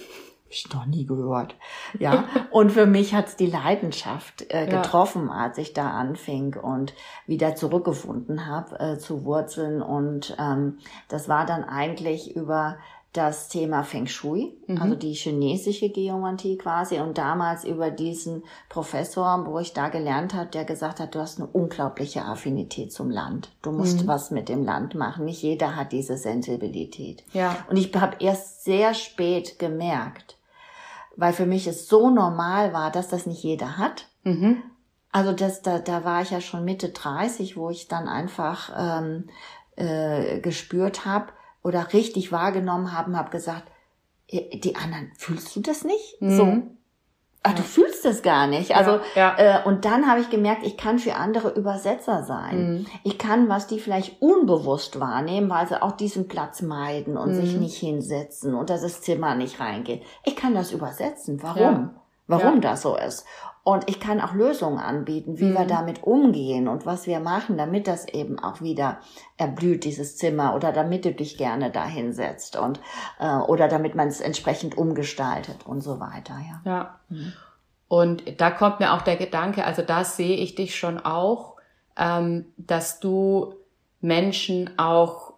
Ich 0.54 0.72
noch 0.72 0.86
nie 0.86 1.06
gehört. 1.06 1.56
Ja. 1.98 2.24
Und 2.50 2.72
für 2.72 2.86
mich 2.86 3.14
hat's 3.14 3.36
die 3.36 3.46
Leidenschaft 3.46 4.46
äh, 4.48 4.66
getroffen, 4.66 5.26
ja. 5.28 5.32
als 5.34 5.58
ich 5.58 5.72
da 5.72 5.90
anfing 5.90 6.56
und 6.56 6.94
wieder 7.26 7.54
zurückgefunden 7.54 8.46
habe 8.46 8.78
äh, 8.78 8.98
zu 8.98 9.24
Wurzeln. 9.24 9.82
Und 9.82 10.36
ähm, 10.38 10.78
das 11.08 11.28
war 11.28 11.46
dann 11.46 11.64
eigentlich 11.64 12.36
über 12.36 12.76
das 13.12 13.48
Thema 13.48 13.82
Feng 13.82 14.06
Shui, 14.06 14.56
mhm. 14.66 14.80
also 14.80 14.94
die 14.94 15.12
chinesische 15.12 15.90
Geomantie 15.90 16.56
quasi 16.56 16.98
und 16.98 17.18
damals 17.18 17.64
über 17.64 17.90
diesen 17.90 18.42
Professor, 18.70 19.44
wo 19.46 19.58
ich 19.58 19.74
da 19.74 19.90
gelernt 19.90 20.32
habe, 20.32 20.48
der 20.48 20.64
gesagt 20.64 20.98
hat, 20.98 21.14
du 21.14 21.20
hast 21.20 21.38
eine 21.38 21.48
unglaubliche 21.48 22.24
Affinität 22.24 22.90
zum 22.90 23.10
Land. 23.10 23.50
Du 23.60 23.70
musst 23.70 24.02
mhm. 24.02 24.06
was 24.06 24.30
mit 24.30 24.48
dem 24.48 24.64
Land 24.64 24.94
machen. 24.94 25.26
Nicht 25.26 25.42
jeder 25.42 25.76
hat 25.76 25.92
diese 25.92 26.16
Sensibilität. 26.16 27.22
Ja. 27.34 27.56
Und 27.68 27.76
ich 27.76 27.94
habe 27.94 28.16
erst 28.20 28.64
sehr 28.64 28.94
spät 28.94 29.58
gemerkt, 29.58 30.38
weil 31.16 31.33
für 31.33 31.46
mich 31.46 31.66
es 31.66 31.88
so 31.88 32.11
normal 32.11 32.72
war, 32.72 32.90
dass 32.90 33.09
das 33.09 33.27
nicht 33.27 33.42
jeder 33.42 33.79
hat. 33.79 34.09
Mhm. 34.25 34.62
Also 35.11 35.33
das, 35.33 35.62
da, 35.62 35.79
da 35.79 36.05
war 36.05 36.22
ich 36.22 36.31
ja 36.31 36.40
schon 36.40 36.64
Mitte 36.64 36.88
30, 36.88 37.57
wo 37.57 37.70
ich 37.70 37.88
dann 37.88 38.09
einfach 38.09 38.70
ähm, 38.77 39.29
äh, 39.77 40.40
gespürt 40.40 41.05
habe 41.05 41.33
oder 41.62 41.92
richtig 41.92 42.33
wahrgenommen 42.33 42.92
haben, 42.92 43.16
habe 43.16 43.31
gesagt, 43.31 43.70
die 44.31 44.77
anderen, 44.77 45.12
fühlst 45.16 45.55
du 45.55 45.61
das 45.61 45.85
nicht? 45.85 46.20
Mhm. 46.20 46.37
So, 46.37 46.62
ach, 47.42 47.55
du 47.55 47.62
fühlst 47.62 48.05
es 48.05 48.22
gar 48.22 48.46
nicht. 48.46 48.76
Also 48.76 49.00
ja, 49.14 49.37
ja. 49.38 49.61
Äh, 49.61 49.64
und 49.64 49.85
dann 49.85 50.09
habe 50.09 50.20
ich 50.20 50.31
gemerkt, 50.31 50.64
ich 50.64 50.76
kann 50.76 50.98
für 50.98 51.16
andere 51.16 51.50
Übersetzer 51.50 52.22
sein. 52.22 52.72
Mhm. 52.72 52.87
Ich 53.02 53.18
kann, 53.18 53.48
was 53.48 53.66
die 53.66 53.81
vielleicht 53.81 54.22
unbewusst 54.22 55.00
wahrnehmen, 55.00 55.50
weil 55.50 55.66
sie 55.66 55.83
auch 55.83 55.92
diesen 55.92 56.28
Platz 56.28 56.62
meiden 56.62 57.16
und 57.16 57.31
mhm. 57.31 57.40
sich 57.40 57.57
nicht 57.57 57.76
hinsetzen 57.76 58.55
und 58.55 58.70
dass 58.70 58.83
das 58.83 59.02
Zimmer 59.02 59.35
nicht 59.35 59.61
reingeht. 59.61 60.02
Ich 60.24 60.37
kann 60.37 60.55
das 60.55 60.72
übersetzen. 60.72 61.42
Warum? 61.42 61.61
Ja. 61.61 61.90
Warum 62.28 62.61
das 62.61 62.83
so 62.83 62.96
ist. 62.96 63.26
Und 63.64 63.88
ich 63.88 64.01
kann 64.01 64.20
auch 64.20 64.35
Lösungen 64.35 64.79
anbieten, 64.79 65.38
wie 65.38 65.44
mhm. 65.44 65.55
wir 65.55 65.64
damit 65.66 66.03
umgehen 66.03 66.66
und 66.66 66.85
was 66.85 67.07
wir 67.07 67.20
machen, 67.20 67.57
damit 67.57 67.87
das 67.87 68.09
eben 68.09 68.40
auch 68.40 68.61
wieder 68.61 68.98
erblüht, 69.37 69.85
dieses 69.85 70.16
Zimmer, 70.16 70.57
oder 70.57 70.72
damit 70.72 71.05
du 71.05 71.12
dich 71.12 71.38
gerne 71.38 71.70
da 71.70 71.87
hinsetzt 71.87 72.57
und 72.57 72.81
äh, 73.20 73.37
oder 73.37 73.68
damit 73.68 73.94
man 73.94 74.09
es 74.09 74.20
entsprechend 74.20 74.77
umgestaltet 74.77 75.64
und 75.64 75.81
so 75.81 76.01
weiter. 76.01 76.35
Ja. 76.48 76.61
ja. 76.64 77.01
Mhm. 77.09 77.33
Und 77.87 78.40
da 78.40 78.51
kommt 78.51 78.81
mir 78.81 78.94
auch 78.94 79.03
der 79.03 79.16
Gedanke, 79.16 79.64
also 79.64 79.83
da 79.83 80.03
sehe 80.03 80.38
ich 80.38 80.57
dich 80.57 80.77
schon 80.77 80.98
auch, 80.98 81.57
ähm, 81.96 82.46
dass 82.57 82.98
du 82.98 83.55
Menschen 84.01 84.77
auch 84.77 85.35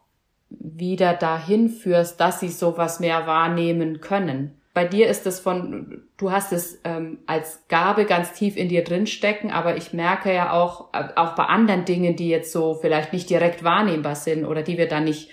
wieder 0.49 1.13
dahin 1.13 1.69
führst, 1.69 2.21
dass 2.21 2.41
sie 2.41 2.49
sowas 2.49 3.01
mehr 3.01 3.27
wahrnehmen 3.27 4.01
können 4.01 4.61
bei 4.75 4.85
dir 4.85 5.07
ist 5.07 5.25
es 5.25 5.39
von, 5.39 6.03
du 6.17 6.33
hast 6.33 6.53
es 6.53 6.81
ähm, 6.83 7.21
als 7.27 7.63
Gabe 7.69 8.07
ganz 8.07 8.33
tief 8.33 8.57
in 8.57 8.69
dir 8.69 8.83
drin 8.83 9.07
stecken, 9.07 9.53
aber 9.53 9.77
ich 9.77 9.93
merke 9.93 10.35
ja 10.35 10.53
auch, 10.53 10.93
äh, 10.93 11.11
auch 11.15 11.37
bei 11.37 11.45
anderen 11.45 11.85
Dingen, 11.85 12.17
die 12.17 12.29
jetzt 12.29 12.53
so 12.53 12.75
vielleicht 12.75 13.13
nicht 13.13 13.31
direkt 13.31 13.63
wahrnehmbar 13.63 14.17
sind 14.17 14.45
oder 14.45 14.63
die 14.63 14.77
wir 14.77 14.89
dann 14.89 15.05
nicht, 15.05 15.31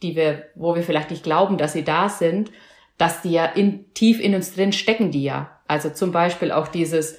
die 0.00 0.16
wir, 0.16 0.46
wo 0.54 0.74
wir 0.74 0.82
vielleicht 0.82 1.10
nicht 1.10 1.22
glauben, 1.22 1.58
dass 1.58 1.74
sie 1.74 1.84
da 1.84 2.08
sind, 2.08 2.50
dass 2.96 3.20
die 3.20 3.32
ja 3.32 3.44
in, 3.44 3.92
tief 3.92 4.18
in 4.18 4.34
uns 4.34 4.54
drin 4.54 4.72
stecken 4.72 5.10
die 5.10 5.24
ja. 5.24 5.50
Also 5.68 5.90
zum 5.90 6.10
Beispiel 6.10 6.50
auch 6.50 6.68
dieses, 6.68 7.18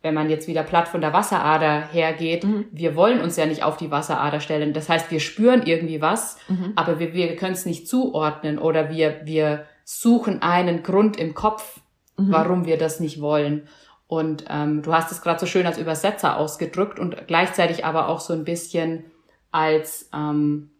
wenn 0.00 0.14
man 0.14 0.30
jetzt 0.30 0.48
wieder 0.48 0.62
platt 0.62 0.88
von 0.88 1.02
der 1.02 1.12
Wasserader 1.12 1.88
hergeht, 1.92 2.44
mhm. 2.44 2.66
wir 2.72 2.96
wollen 2.96 3.20
uns 3.20 3.36
ja 3.36 3.44
nicht 3.44 3.62
auf 3.62 3.76
die 3.76 3.90
Wasserader 3.90 4.40
stellen. 4.40 4.72
Das 4.72 4.88
heißt, 4.88 5.10
wir 5.10 5.20
spüren 5.20 5.66
irgendwie 5.66 6.00
was, 6.00 6.38
mhm. 6.48 6.72
aber 6.74 6.98
wir, 6.98 7.12
wir 7.12 7.36
können 7.36 7.52
es 7.52 7.66
nicht 7.66 7.86
zuordnen 7.86 8.58
oder 8.58 8.88
wir, 8.88 9.20
wir 9.24 9.66
suchen 9.88 10.42
einen 10.42 10.82
Grund 10.82 11.16
im 11.16 11.32
Kopf, 11.32 11.80
mhm. 12.18 12.32
warum 12.32 12.66
wir 12.66 12.76
das 12.76 12.98
nicht 12.98 13.20
wollen. 13.20 13.68
Und 14.08 14.44
ähm, 14.50 14.82
du 14.82 14.92
hast 14.92 15.12
es 15.12 15.22
gerade 15.22 15.38
so 15.38 15.46
schön 15.46 15.64
als 15.64 15.78
Übersetzer 15.78 16.36
ausgedrückt 16.36 16.98
und 16.98 17.28
gleichzeitig 17.28 17.84
aber 17.84 18.08
auch 18.08 18.20
so 18.20 18.32
ein 18.34 18.44
bisschen 18.44 19.04
als 19.52 20.10
ähm, 20.12 20.70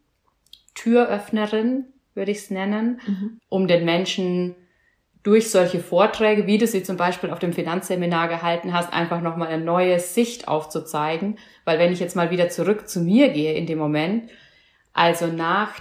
Türöffnerin, 0.75 1.85
würde 2.15 2.33
ich 2.33 2.39
es 2.39 2.51
nennen, 2.51 3.01
mhm. 3.07 3.41
um 3.49 3.69
den 3.69 3.85
Menschen 3.85 4.57
durch 5.23 5.51
solche 5.51 5.81
Vorträge, 5.81 6.47
wie 6.47 6.59
du 6.59 6.67
sie 6.67 6.83
zum 6.83 6.97
Beispiel 6.97 7.31
auf 7.31 7.39
dem 7.39 7.53
Finanzseminar 7.53 8.29
gehalten 8.29 8.73
hast, 8.73 8.93
einfach 8.93 9.21
nochmal 9.21 9.49
eine 9.49 9.65
neue 9.65 10.01
Sicht 10.01 10.49
aufzuzeigen. 10.49 11.39
Weil 11.65 11.79
wenn 11.79 11.93
ich 11.93 12.01
jetzt 12.01 12.17
mal 12.17 12.31
wieder 12.31 12.49
zurück 12.49 12.89
zu 12.89 13.01
mir 13.01 13.31
gehe 13.31 13.55
in 13.55 13.67
dem 13.67 13.79
Moment, 13.79 14.31
also 14.93 15.29
nach 15.29 15.75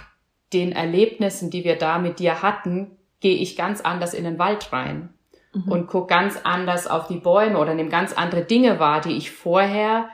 den 0.52 0.72
Erlebnissen, 0.72 1.50
die 1.50 1.64
wir 1.64 1.76
da 1.76 1.98
mit 1.98 2.18
dir 2.18 2.42
hatten, 2.42 2.95
gehe 3.20 3.36
ich 3.36 3.56
ganz 3.56 3.80
anders 3.80 4.14
in 4.14 4.24
den 4.24 4.38
Wald 4.38 4.72
rein 4.72 5.10
mhm. 5.52 5.70
und 5.70 5.86
gucke 5.86 6.08
ganz 6.08 6.40
anders 6.44 6.86
auf 6.86 7.08
die 7.08 7.18
Bäume 7.18 7.58
oder 7.58 7.74
nehme 7.74 7.90
ganz 7.90 8.12
andere 8.12 8.42
Dinge 8.42 8.78
wahr, 8.78 9.00
die 9.00 9.16
ich 9.16 9.30
vorher 9.30 10.08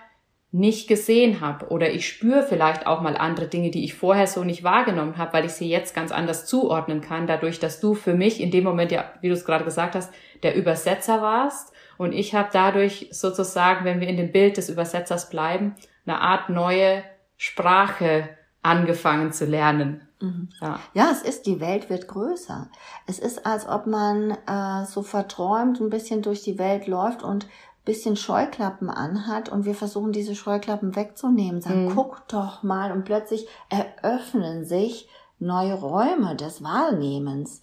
nicht 0.52 0.86
gesehen 0.86 1.40
habe. 1.40 1.68
Oder 1.68 1.90
ich 1.90 2.06
spüre 2.06 2.42
vielleicht 2.42 2.86
auch 2.86 3.00
mal 3.00 3.16
andere 3.16 3.48
Dinge, 3.48 3.70
die 3.70 3.84
ich 3.84 3.94
vorher 3.94 4.26
so 4.26 4.44
nicht 4.44 4.62
wahrgenommen 4.62 5.16
habe, 5.16 5.32
weil 5.32 5.46
ich 5.46 5.52
sie 5.52 5.68
jetzt 5.68 5.94
ganz 5.94 6.12
anders 6.12 6.44
zuordnen 6.44 7.00
kann, 7.00 7.26
dadurch, 7.26 7.58
dass 7.58 7.80
du 7.80 7.94
für 7.94 8.14
mich 8.14 8.40
in 8.40 8.50
dem 8.50 8.64
Moment, 8.64 8.92
ja, 8.92 9.12
wie 9.22 9.28
du 9.28 9.34
es 9.34 9.46
gerade 9.46 9.64
gesagt 9.64 9.94
hast, 9.94 10.12
der 10.42 10.54
Übersetzer 10.54 11.22
warst. 11.22 11.72
Und 11.96 12.12
ich 12.12 12.34
habe 12.34 12.50
dadurch 12.52 13.08
sozusagen, 13.10 13.86
wenn 13.86 14.00
wir 14.00 14.08
in 14.08 14.18
dem 14.18 14.30
Bild 14.30 14.58
des 14.58 14.68
Übersetzers 14.68 15.30
bleiben, 15.30 15.74
eine 16.04 16.20
Art 16.20 16.50
neue 16.50 17.02
Sprache 17.38 18.28
angefangen 18.62 19.32
zu 19.32 19.46
lernen. 19.46 20.06
Mhm. 20.22 20.48
Ja. 20.60 20.78
ja, 20.94 21.10
es 21.10 21.22
ist, 21.22 21.46
die 21.46 21.60
Welt 21.60 21.90
wird 21.90 22.08
größer. 22.08 22.68
Es 23.06 23.18
ist, 23.18 23.44
als 23.44 23.68
ob 23.68 23.86
man 23.86 24.30
äh, 24.46 24.86
so 24.86 25.02
verträumt 25.02 25.80
ein 25.80 25.90
bisschen 25.90 26.22
durch 26.22 26.42
die 26.42 26.58
Welt 26.58 26.86
läuft 26.86 27.22
und 27.22 27.46
bisschen 27.84 28.16
Scheuklappen 28.16 28.88
anhat 28.88 29.48
und 29.48 29.64
wir 29.64 29.74
versuchen 29.74 30.12
diese 30.12 30.36
Scheuklappen 30.36 30.94
wegzunehmen, 30.94 31.60
sagen, 31.60 31.86
mhm. 31.86 31.94
guck 31.94 32.28
doch 32.28 32.62
mal 32.62 32.92
und 32.92 33.04
plötzlich 33.04 33.48
eröffnen 33.68 34.64
sich 34.64 35.08
neue 35.40 35.74
Räume 35.74 36.36
des 36.36 36.62
Wahrnehmens. 36.62 37.60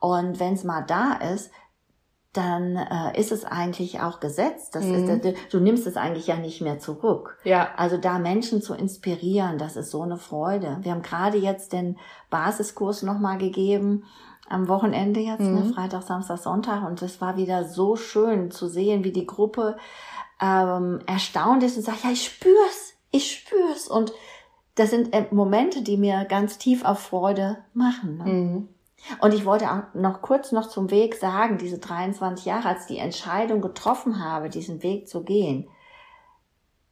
Und 0.00 0.40
wenn 0.40 0.54
es 0.54 0.64
mal 0.64 0.82
da 0.82 1.12
ist, 1.12 1.52
dann 2.32 2.76
äh, 2.76 3.18
ist 3.20 3.30
es 3.30 3.44
eigentlich 3.44 4.00
auch 4.00 4.18
gesetzt. 4.18 4.74
Das 4.74 4.84
mhm. 4.84 5.08
ist, 5.08 5.52
du 5.52 5.60
nimmst 5.60 5.86
es 5.86 5.96
eigentlich 5.96 6.26
ja 6.26 6.36
nicht 6.36 6.62
mehr 6.62 6.78
zurück. 6.78 7.38
Ja. 7.44 7.68
Also 7.76 7.98
da 7.98 8.18
Menschen 8.18 8.62
zu 8.62 8.74
inspirieren, 8.74 9.58
das 9.58 9.76
ist 9.76 9.90
so 9.90 10.02
eine 10.02 10.16
Freude. 10.16 10.78
Wir 10.80 10.92
haben 10.92 11.02
gerade 11.02 11.36
jetzt 11.36 11.72
den 11.72 11.98
Basiskurs 12.30 13.02
nochmal 13.02 13.38
gegeben 13.38 14.04
am 14.48 14.68
Wochenende 14.68 15.20
jetzt, 15.20 15.40
ne, 15.40 15.48
mhm. 15.48 15.68
ne, 15.68 15.74
Freitag, 15.74 16.02
Samstag, 16.02 16.38
Sonntag. 16.38 16.86
Und 16.86 17.00
es 17.02 17.20
war 17.20 17.36
wieder 17.36 17.64
so 17.64 17.96
schön 17.96 18.50
zu 18.50 18.66
sehen, 18.66 19.04
wie 19.04 19.12
die 19.12 19.26
Gruppe 19.26 19.76
ähm, 20.40 21.00
erstaunt 21.06 21.62
ist 21.62 21.76
und 21.76 21.82
sagt, 21.82 22.04
ja, 22.04 22.10
ich 22.10 22.24
spür's, 22.24 22.94
ich 23.10 23.30
spür's. 23.30 23.88
Und 23.88 24.12
das 24.74 24.90
sind 24.90 25.12
äh, 25.12 25.26
Momente, 25.30 25.82
die 25.82 25.96
mir 25.96 26.24
ganz 26.24 26.58
tief 26.58 26.84
auf 26.84 26.98
Freude 26.98 27.58
machen. 27.74 28.16
Ne? 28.18 28.24
Mhm. 28.24 28.68
Und 29.20 29.34
ich 29.34 29.44
wollte 29.44 29.70
auch 29.70 29.94
noch 29.94 30.22
kurz 30.22 30.52
noch 30.52 30.68
zum 30.68 30.90
Weg 30.90 31.14
sagen, 31.16 31.58
diese 31.58 31.78
23 31.78 32.44
Jahre, 32.46 32.68
als 32.68 32.86
die 32.86 32.98
Entscheidung 32.98 33.60
getroffen 33.60 34.24
habe, 34.24 34.48
diesen 34.48 34.82
Weg 34.82 35.08
zu 35.08 35.22
gehen, 35.24 35.68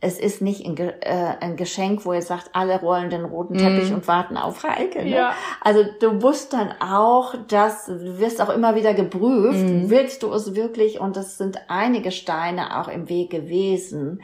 es 0.02 0.18
ist 0.18 0.40
nicht 0.40 0.64
ein, 0.64 0.76
Ge- 0.76 0.94
äh, 1.02 1.34
ein 1.40 1.56
Geschenk, 1.56 2.06
wo 2.06 2.14
ihr 2.14 2.22
sagt, 2.22 2.50
alle 2.54 2.80
rollen 2.80 3.10
den 3.10 3.26
roten 3.26 3.58
Teppich 3.58 3.90
Mhm. 3.90 3.96
und 3.96 4.08
warten 4.08 4.38
auf 4.38 4.64
Heike. 4.64 5.02
Ne? 5.04 5.10
Ja. 5.10 5.34
Also 5.60 5.84
du 6.00 6.12
musst 6.14 6.54
dann 6.54 6.72
auch, 6.80 7.34
das, 7.48 7.84
du 7.84 8.18
wirst 8.18 8.40
auch 8.40 8.48
immer 8.48 8.74
wieder 8.74 8.94
geprüft, 8.94 9.58
Mhm. 9.68 9.90
willst 9.90 10.22
du 10.22 10.32
es 10.32 10.54
wirklich? 10.54 11.00
Und 11.00 11.18
es 11.18 11.36
sind 11.36 11.58
einige 11.68 12.12
Steine 12.12 12.80
auch 12.80 12.88
im 12.88 13.10
Weg 13.10 13.28
gewesen, 13.30 14.22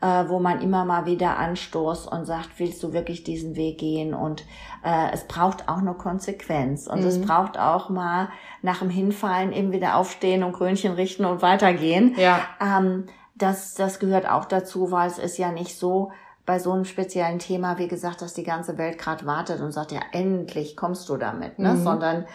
äh, 0.00 0.24
wo 0.28 0.38
man 0.38 0.60
immer 0.60 0.84
mal 0.84 1.06
wieder 1.06 1.38
anstoßt 1.38 2.10
und 2.10 2.26
sagt, 2.26 2.50
willst 2.58 2.82
du 2.82 2.92
wirklich 2.92 3.24
diesen 3.24 3.56
Weg 3.56 3.78
gehen? 3.78 4.14
Und 4.14 4.44
äh, 4.84 5.12
es 5.12 5.26
braucht 5.26 5.68
auch 5.68 5.78
eine 5.78 5.94
Konsequenz. 5.94 6.86
Und 6.86 7.00
es 7.00 7.18
Mhm. 7.18 7.26
braucht 7.26 7.58
auch 7.58 7.88
mal 7.88 8.28
nach 8.62 8.80
dem 8.80 8.90
Hinfallen 8.90 9.52
eben 9.52 9.72
wieder 9.72 9.96
aufstehen 9.96 10.42
und 10.42 10.52
Krönchen 10.52 10.92
richten 10.94 11.24
und 11.24 11.42
weitergehen. 11.42 12.14
Ja. 12.16 12.40
Ähm, 12.60 13.06
das, 13.34 13.74
das 13.74 13.98
gehört 13.98 14.30
auch 14.30 14.44
dazu, 14.44 14.90
weil 14.90 15.08
es 15.08 15.18
ist 15.18 15.38
ja 15.38 15.50
nicht 15.50 15.76
so 15.78 16.12
bei 16.46 16.58
so 16.58 16.72
einem 16.72 16.84
speziellen 16.84 17.38
Thema, 17.38 17.78
wie 17.78 17.88
gesagt, 17.88 18.20
dass 18.20 18.34
die 18.34 18.44
ganze 18.44 18.76
Welt 18.76 18.98
gerade 18.98 19.24
wartet 19.24 19.60
und 19.62 19.72
sagt, 19.72 19.92
ja, 19.92 20.00
endlich 20.12 20.76
kommst 20.76 21.08
du 21.08 21.16
damit, 21.16 21.58
ne? 21.58 21.72
Mhm. 21.74 21.82
Sondern 21.82 22.26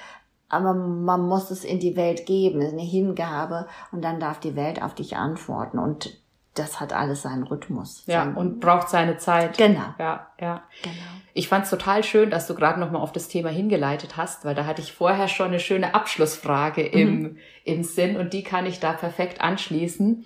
aber 0.51 0.73
man 0.73 1.27
muss 1.27 1.51
es 1.51 1.63
in 1.63 1.79
die 1.79 1.95
Welt 1.95 2.25
geben, 2.25 2.59
es 2.63 2.73
eine 2.73 2.81
Hingabe 2.81 3.67
und 3.91 4.03
dann 4.03 4.19
darf 4.19 4.39
die 4.39 4.55
Welt 4.55 4.81
auf 4.81 4.95
dich 4.95 5.15
antworten 5.15 5.77
und 5.77 6.17
das 6.55 6.79
hat 6.79 6.93
alles 6.93 7.21
seinen 7.21 7.43
Rhythmus. 7.43 8.03
Ja, 8.07 8.23
Sein- 8.25 8.35
und 8.35 8.59
braucht 8.59 8.89
seine 8.89 9.17
Zeit. 9.17 9.57
genau, 9.57 9.93
Ja, 9.97 10.27
ja. 10.39 10.63
genau. 10.81 10.95
Ich 11.33 11.47
fand 11.47 11.63
es 11.65 11.69
total 11.69 12.03
schön, 12.03 12.31
dass 12.31 12.47
du 12.47 12.55
gerade 12.55 12.79
nochmal 12.79 13.01
auf 13.01 13.11
das 13.11 13.27
Thema 13.27 13.49
hingeleitet 13.49 14.17
hast, 14.17 14.43
weil 14.45 14.55
da 14.55 14.65
hatte 14.65 14.81
ich 14.81 14.91
vorher 14.91 15.27
schon 15.27 15.47
eine 15.47 15.59
schöne 15.59 15.93
Abschlussfrage 15.93 16.81
im, 16.81 17.37
im 17.63 17.83
Sinn 17.83 18.17
und 18.17 18.33
die 18.33 18.43
kann 18.43 18.65
ich 18.65 18.79
da 18.79 18.93
perfekt 18.93 19.39
anschließen. 19.39 20.25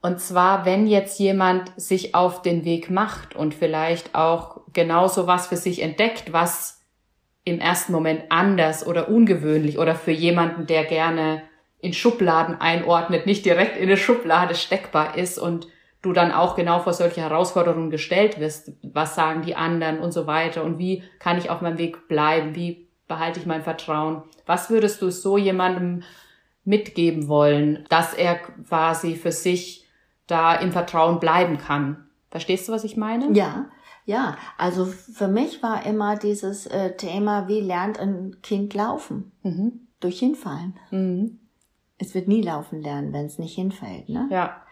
Und 0.00 0.20
zwar, 0.20 0.64
wenn 0.64 0.86
jetzt 0.86 1.18
jemand 1.18 1.72
sich 1.76 2.14
auf 2.14 2.42
den 2.42 2.64
Weg 2.64 2.90
macht 2.90 3.34
und 3.34 3.54
vielleicht 3.54 4.14
auch 4.14 4.60
genauso 4.72 5.26
was 5.26 5.46
für 5.46 5.56
sich 5.56 5.82
entdeckt, 5.82 6.32
was 6.32 6.80
im 7.44 7.58
ersten 7.58 7.92
Moment 7.92 8.24
anders 8.30 8.86
oder 8.86 9.08
ungewöhnlich 9.08 9.78
oder 9.78 9.94
für 9.94 10.10
jemanden, 10.12 10.66
der 10.66 10.84
gerne 10.84 11.42
in 11.84 11.92
Schubladen 11.92 12.60
einordnet, 12.60 13.26
nicht 13.26 13.44
direkt 13.44 13.76
in 13.76 13.84
eine 13.84 13.98
Schublade 13.98 14.54
steckbar 14.54 15.18
ist 15.18 15.38
und 15.38 15.68
du 16.00 16.12
dann 16.12 16.32
auch 16.32 16.56
genau 16.56 16.80
vor 16.80 16.94
solche 16.94 17.20
Herausforderungen 17.20 17.90
gestellt 17.90 18.40
wirst. 18.40 18.72
Was 18.82 19.14
sagen 19.14 19.42
die 19.42 19.54
anderen 19.54 19.98
und 19.98 20.12
so 20.12 20.26
weiter 20.26 20.64
und 20.64 20.78
wie 20.78 21.02
kann 21.18 21.38
ich 21.38 21.50
auf 21.50 21.60
meinem 21.60 21.78
Weg 21.78 22.08
bleiben? 22.08 22.54
Wie 22.54 22.88
behalte 23.06 23.38
ich 23.38 23.46
mein 23.46 23.62
Vertrauen? 23.62 24.22
Was 24.46 24.70
würdest 24.70 25.02
du 25.02 25.10
so 25.10 25.36
jemandem 25.36 26.02
mitgeben 26.64 27.28
wollen, 27.28 27.84
dass 27.90 28.14
er 28.14 28.36
quasi 28.36 29.14
für 29.14 29.32
sich 29.32 29.86
da 30.26 30.54
im 30.54 30.72
Vertrauen 30.72 31.20
bleiben 31.20 31.58
kann? 31.58 32.08
Verstehst 32.30 32.66
du, 32.66 32.72
was 32.72 32.84
ich 32.84 32.96
meine? 32.96 33.30
Ja, 33.32 33.66
ja. 34.06 34.36
Also 34.56 34.86
für 34.86 35.28
mich 35.28 35.62
war 35.62 35.84
immer 35.84 36.16
dieses 36.16 36.66
äh, 36.66 36.96
Thema, 36.96 37.46
wie 37.46 37.60
lernt 37.60 38.00
ein 38.00 38.38
Kind 38.42 38.72
laufen? 38.72 39.32
Mhm. 39.42 39.88
Durch 40.00 40.18
Hinfallen. 40.18 40.78
Mhm. 40.90 41.40
Es 41.98 42.14
wird 42.14 42.28
nie 42.28 42.42
laufen 42.42 42.80
lernen, 42.82 43.12
wenn 43.12 43.26
es 43.26 43.38
nicht 43.38 43.54
hinfällt. 43.54 44.08
Ne? 44.08 44.28
Ja. 44.30 44.62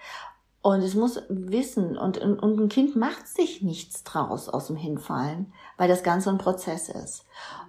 Und 0.61 0.81
es 0.83 0.95
muss 0.95 1.21
wissen, 1.29 1.97
und, 1.97 2.19
und 2.19 2.41
ein 2.61 2.69
Kind 2.69 2.95
macht 2.95 3.27
sich 3.27 3.63
nichts 3.63 4.05
draus 4.05 4.49
aus 4.49 4.69
dem 4.69 4.77
Hinfallen, 4.77 5.53
weil 5.77 5.89
das 5.89 6.03
Ganze 6.05 6.31
ein 6.31 6.39
Prozess 6.39 6.89
ist. 6.89 7.25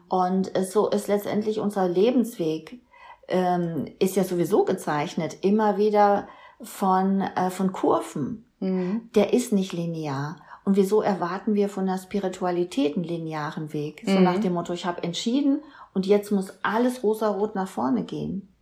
Und 0.09 0.51
so 0.67 0.89
ist 0.89 1.07
letztendlich 1.07 1.59
unser 1.59 1.87
Lebensweg, 1.87 2.81
ähm, 3.27 3.85
ist 3.99 4.15
ja 4.15 4.23
sowieso 4.23 4.63
gezeichnet, 4.63 5.37
immer 5.41 5.77
wieder 5.77 6.27
von, 6.61 7.21
äh, 7.21 7.49
von 7.49 7.71
Kurven. 7.71 8.45
Mhm. 8.59 9.09
Der 9.15 9.33
ist 9.33 9.53
nicht 9.53 9.73
linear. 9.73 10.37
Und 10.65 10.75
wieso 10.75 11.01
erwarten 11.01 11.55
wir 11.55 11.69
von 11.69 11.85
der 11.87 11.97
Spiritualität 11.97 12.95
einen 12.95 13.03
linearen 13.05 13.73
Weg? 13.73 14.03
So 14.05 14.17
Mhm. 14.17 14.23
nach 14.23 14.39
dem 14.39 14.53
Motto, 14.53 14.71
ich 14.71 14.85
habe 14.85 15.03
entschieden 15.03 15.61
und 15.93 16.05
jetzt 16.05 16.31
muss 16.31 16.53
alles 16.63 17.03
rosarot 17.03 17.55
nach 17.55 17.67
vorne 17.67 18.03
gehen. 18.03 18.52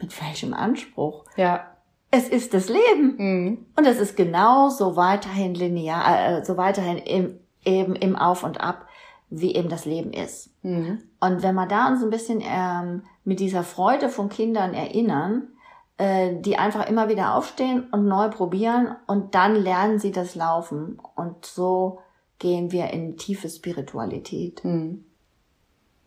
Mit 0.00 0.20
welchem 0.22 0.54
Anspruch? 0.54 1.24
Ja. 1.36 1.68
Es 2.10 2.28
ist 2.28 2.52
das 2.52 2.68
Leben. 2.68 3.16
Mhm. 3.16 3.66
Und 3.76 3.86
es 3.86 3.98
ist 3.98 4.16
genauso 4.16 4.96
weiterhin 4.96 5.54
linear, 5.54 6.38
äh, 6.38 6.44
so 6.44 6.56
weiterhin 6.56 6.98
im, 6.98 7.40
eben 7.64 7.96
im 7.96 8.16
Auf 8.16 8.44
und 8.44 8.60
Ab, 8.60 8.86
wie 9.30 9.54
eben 9.54 9.70
das 9.70 9.86
Leben 9.86 10.12
ist. 10.12 10.50
Mhm. 10.62 11.02
Und 11.20 11.42
wenn 11.42 11.54
wir 11.54 11.66
da 11.66 11.88
uns 11.88 12.02
ein 12.02 12.10
bisschen 12.10 12.42
ähm, 12.44 13.04
mit 13.24 13.40
dieser 13.40 13.62
Freude 13.62 14.10
von 14.10 14.28
Kindern 14.28 14.74
erinnern, 14.74 15.48
äh, 15.96 16.40
die 16.40 16.58
einfach 16.58 16.88
immer 16.88 17.08
wieder 17.08 17.34
aufstehen 17.34 17.86
und 17.92 18.06
neu 18.06 18.28
probieren 18.28 18.96
und 19.06 19.34
dann 19.34 19.54
lernen 19.54 19.98
sie 19.98 20.12
das 20.12 20.34
Laufen. 20.34 20.98
Und 21.14 21.46
so 21.46 22.00
gehen 22.38 22.72
wir 22.72 22.90
in 22.90 23.16
tiefe 23.16 23.48
Spiritualität. 23.48 24.64
Mhm. 24.64 25.04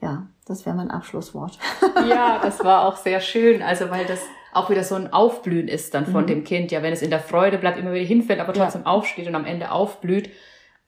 Ja, 0.02 0.28
das 0.46 0.66
wäre 0.66 0.76
mein 0.76 0.92
Abschlusswort. 0.92 1.58
Ja, 2.10 2.40
das 2.44 2.64
war 2.64 2.86
auch 2.88 2.98
sehr 2.98 3.20
schön. 3.20 3.62
Also, 3.62 3.90
weil 3.90 4.06
das 4.06 4.22
auch 4.54 4.70
wieder 4.70 4.84
so 4.84 4.96
ein 4.96 5.12
Aufblühen 5.12 5.68
ist 5.68 5.94
dann 5.94 6.06
von 6.06 6.24
Mhm. 6.24 6.28
dem 6.28 6.44
Kind. 6.44 6.72
Ja, 6.72 6.82
wenn 6.84 6.94
es 6.94 7.02
in 7.02 7.10
der 7.10 7.20
Freude 7.20 7.58
bleibt, 7.58 7.78
immer 7.78 7.92
wieder 7.94 8.06
hinfällt, 8.06 8.40
aber 8.40 8.54
trotzdem 8.54 8.86
aufsteht 8.86 9.28
und 9.28 9.36
am 9.36 9.46
Ende 9.46 9.72
aufblüht, 9.72 10.30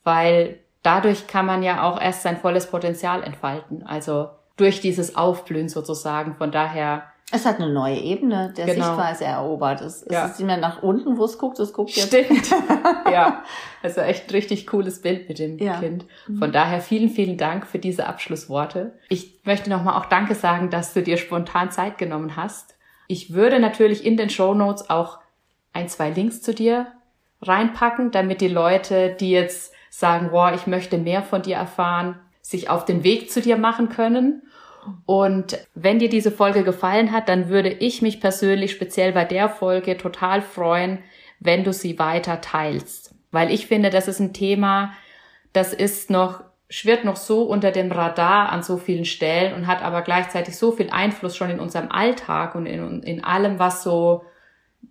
weil 0.04 0.60
dadurch 0.84 1.28
kann 1.28 1.46
man 1.46 1.64
ja 1.64 1.84
auch 1.84 2.00
erst 2.00 2.22
sein 2.24 2.38
volles 2.38 2.70
Potenzial 2.70 3.24
entfalten. 3.24 3.84
Also 3.86 4.30
durch 4.56 4.80
dieses 4.82 5.16
Aufblühen 5.16 5.70
sozusagen. 5.70 6.36
Von 6.36 6.52
daher, 6.52 7.04
Es 7.32 7.46
hat 7.46 7.58
eine 7.60 7.70
neue 7.74 7.98
Ebene 7.98 8.54
der 8.56 8.68
Genau. 8.68 8.86
Sichtweise 8.86 9.26
erobert. 9.26 9.82
Es, 9.82 10.02
es 10.02 10.14
Ja. 10.14 10.26
ist 10.28 10.40
nicht 10.40 10.48
mehr 10.48 10.56
nach 10.58 10.82
unten, 10.82 11.18
wo 11.18 11.26
es 11.26 11.38
guckt, 11.38 11.60
es 11.60 11.74
guckt 11.74 11.92
jetzt. 11.92 12.08
stimmt. 12.08 12.50
ja, 13.12 13.44
also 13.84 14.00
echt 14.00 14.30
ein 14.30 14.32
richtig 14.32 14.66
cooles 14.68 15.02
Bild 15.02 15.28
mit 15.28 15.40
dem 15.40 15.58
Ja. 15.58 15.80
Kind. 15.80 16.06
Von 16.40 16.54
daher 16.54 16.80
vielen, 16.80 17.10
vielen 17.10 17.38
Dank 17.38 17.68
für 17.68 17.80
diese 17.80 18.08
Abschlussworte. 18.08 18.94
Ich 19.10 19.42
möchte 19.44 19.70
nochmal 19.70 20.00
auch 20.00 20.06
Danke 20.06 20.36
sagen, 20.36 20.70
dass 20.70 20.94
du 20.94 21.04
dir 21.04 21.18
spontan 21.18 21.70
Zeit 21.70 21.98
genommen 21.98 22.38
hast. 22.38 22.76
Ich 23.08 23.34
würde 23.34 23.60
natürlich 23.60 24.06
in 24.06 24.16
den 24.16 24.30
Show 24.30 24.54
Notes 24.54 24.90
auch 24.90 25.20
ein, 25.74 25.90
zwei 25.90 26.10
Links 26.10 26.42
zu 26.42 26.54
dir 26.54 26.88
reinpacken, 27.42 28.12
damit 28.12 28.40
die 28.42 28.48
Leute, 28.48 29.16
die 29.20 29.32
jetzt 29.32 29.74
sagen, 29.90 30.30
boah, 30.32 30.54
ich 30.54 30.66
möchte 30.66 30.98
mehr 30.98 31.24
von 31.24 31.42
dir 31.42 31.58
erfahren, 31.58 32.20
sich 32.42 32.70
auf 32.70 32.86
den 32.86 33.04
Weg 33.04 33.30
zu 33.32 33.42
dir 33.42 33.58
machen 33.58 33.90
können. 33.90 34.44
Und 35.06 35.58
wenn 35.76 36.00
dir 36.00 36.10
diese 36.10 36.32
Folge 36.32 36.64
gefallen 36.64 37.12
hat, 37.12 37.30
dann 37.30 37.50
würde 37.50 37.70
ich 37.70 38.02
mich 38.02 38.20
persönlich 38.20 38.72
speziell 38.72 39.12
bei 39.12 39.26
der 39.26 39.50
Folge 39.50 39.98
total 39.98 40.42
freuen, 40.42 41.00
wenn 41.40 41.64
du 41.64 41.74
sie 41.74 42.00
weiter 42.00 42.42
teilst. 42.42 43.16
Weil 43.32 43.52
ich 43.52 43.68
finde, 43.68 43.90
das 43.90 44.08
ist 44.08 44.20
ein 44.20 44.34
Thema, 44.34 44.94
das 45.54 45.74
ist 45.74 46.10
noch, 46.10 46.44
schwirrt 46.70 47.06
noch 47.06 47.16
so 47.16 47.44
unter 47.44 47.72
dem 47.72 47.92
Radar 47.92 48.50
an 48.50 48.64
so 48.64 48.78
vielen 48.78 49.06
Stellen 49.06 49.54
und 49.54 49.68
hat 49.68 49.82
aber 49.82 50.02
gleichzeitig 50.02 50.58
so 50.58 50.72
viel 50.72 50.90
Einfluss 50.90 51.36
schon 51.36 51.50
in 51.50 51.60
unserem 51.60 51.92
Alltag 51.92 52.56
und 52.56 52.66
in, 52.66 53.04
in 53.04 53.24
allem, 53.24 53.60
was 53.60 53.84
so, 53.84 54.24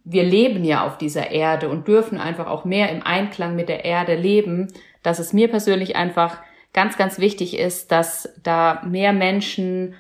wir 0.05 0.25
leben 0.25 0.65
ja 0.65 0.87
auf 0.87 0.99
dieser 0.99 1.31
Erde 1.31 1.69
und 1.69 1.89
dürfen 1.89 2.19
einfach 2.19 2.47
auch 2.47 2.65
mehr 2.65 2.91
im 2.91 3.03
Einklang 3.03 3.57
mit 3.57 3.69
der 3.69 3.85
Erde 3.85 4.15
leben, 4.15 4.73
dass 5.03 5.19
es 5.19 5.33
mir 5.33 5.49
persönlich 5.49 5.97
einfach 5.97 6.39
ganz, 6.73 6.97
ganz 6.97 7.19
wichtig 7.19 7.59
ist, 7.59 7.93
dass 7.93 8.29
da 8.43 8.83
mehr 8.85 9.13
Menschen 9.13 9.95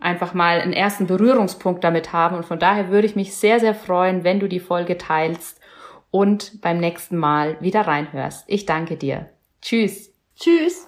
einfach 0.00 0.34
mal 0.34 0.60
einen 0.60 0.72
ersten 0.72 1.06
Berührungspunkt 1.06 1.82
damit 1.82 2.12
haben. 2.12 2.36
Und 2.36 2.44
von 2.44 2.58
daher 2.58 2.88
würde 2.88 3.06
ich 3.06 3.16
mich 3.16 3.34
sehr, 3.34 3.60
sehr 3.60 3.74
freuen, 3.74 4.24
wenn 4.24 4.40
du 4.40 4.48
die 4.48 4.60
Folge 4.60 4.98
teilst 4.98 5.60
und 6.10 6.60
beim 6.60 6.78
nächsten 6.78 7.16
Mal 7.16 7.56
wieder 7.60 7.82
reinhörst. 7.82 8.44
Ich 8.46 8.66
danke 8.66 8.96
dir. 8.96 9.28
Tschüss. 9.60 10.12
Tschüss. 10.36 10.87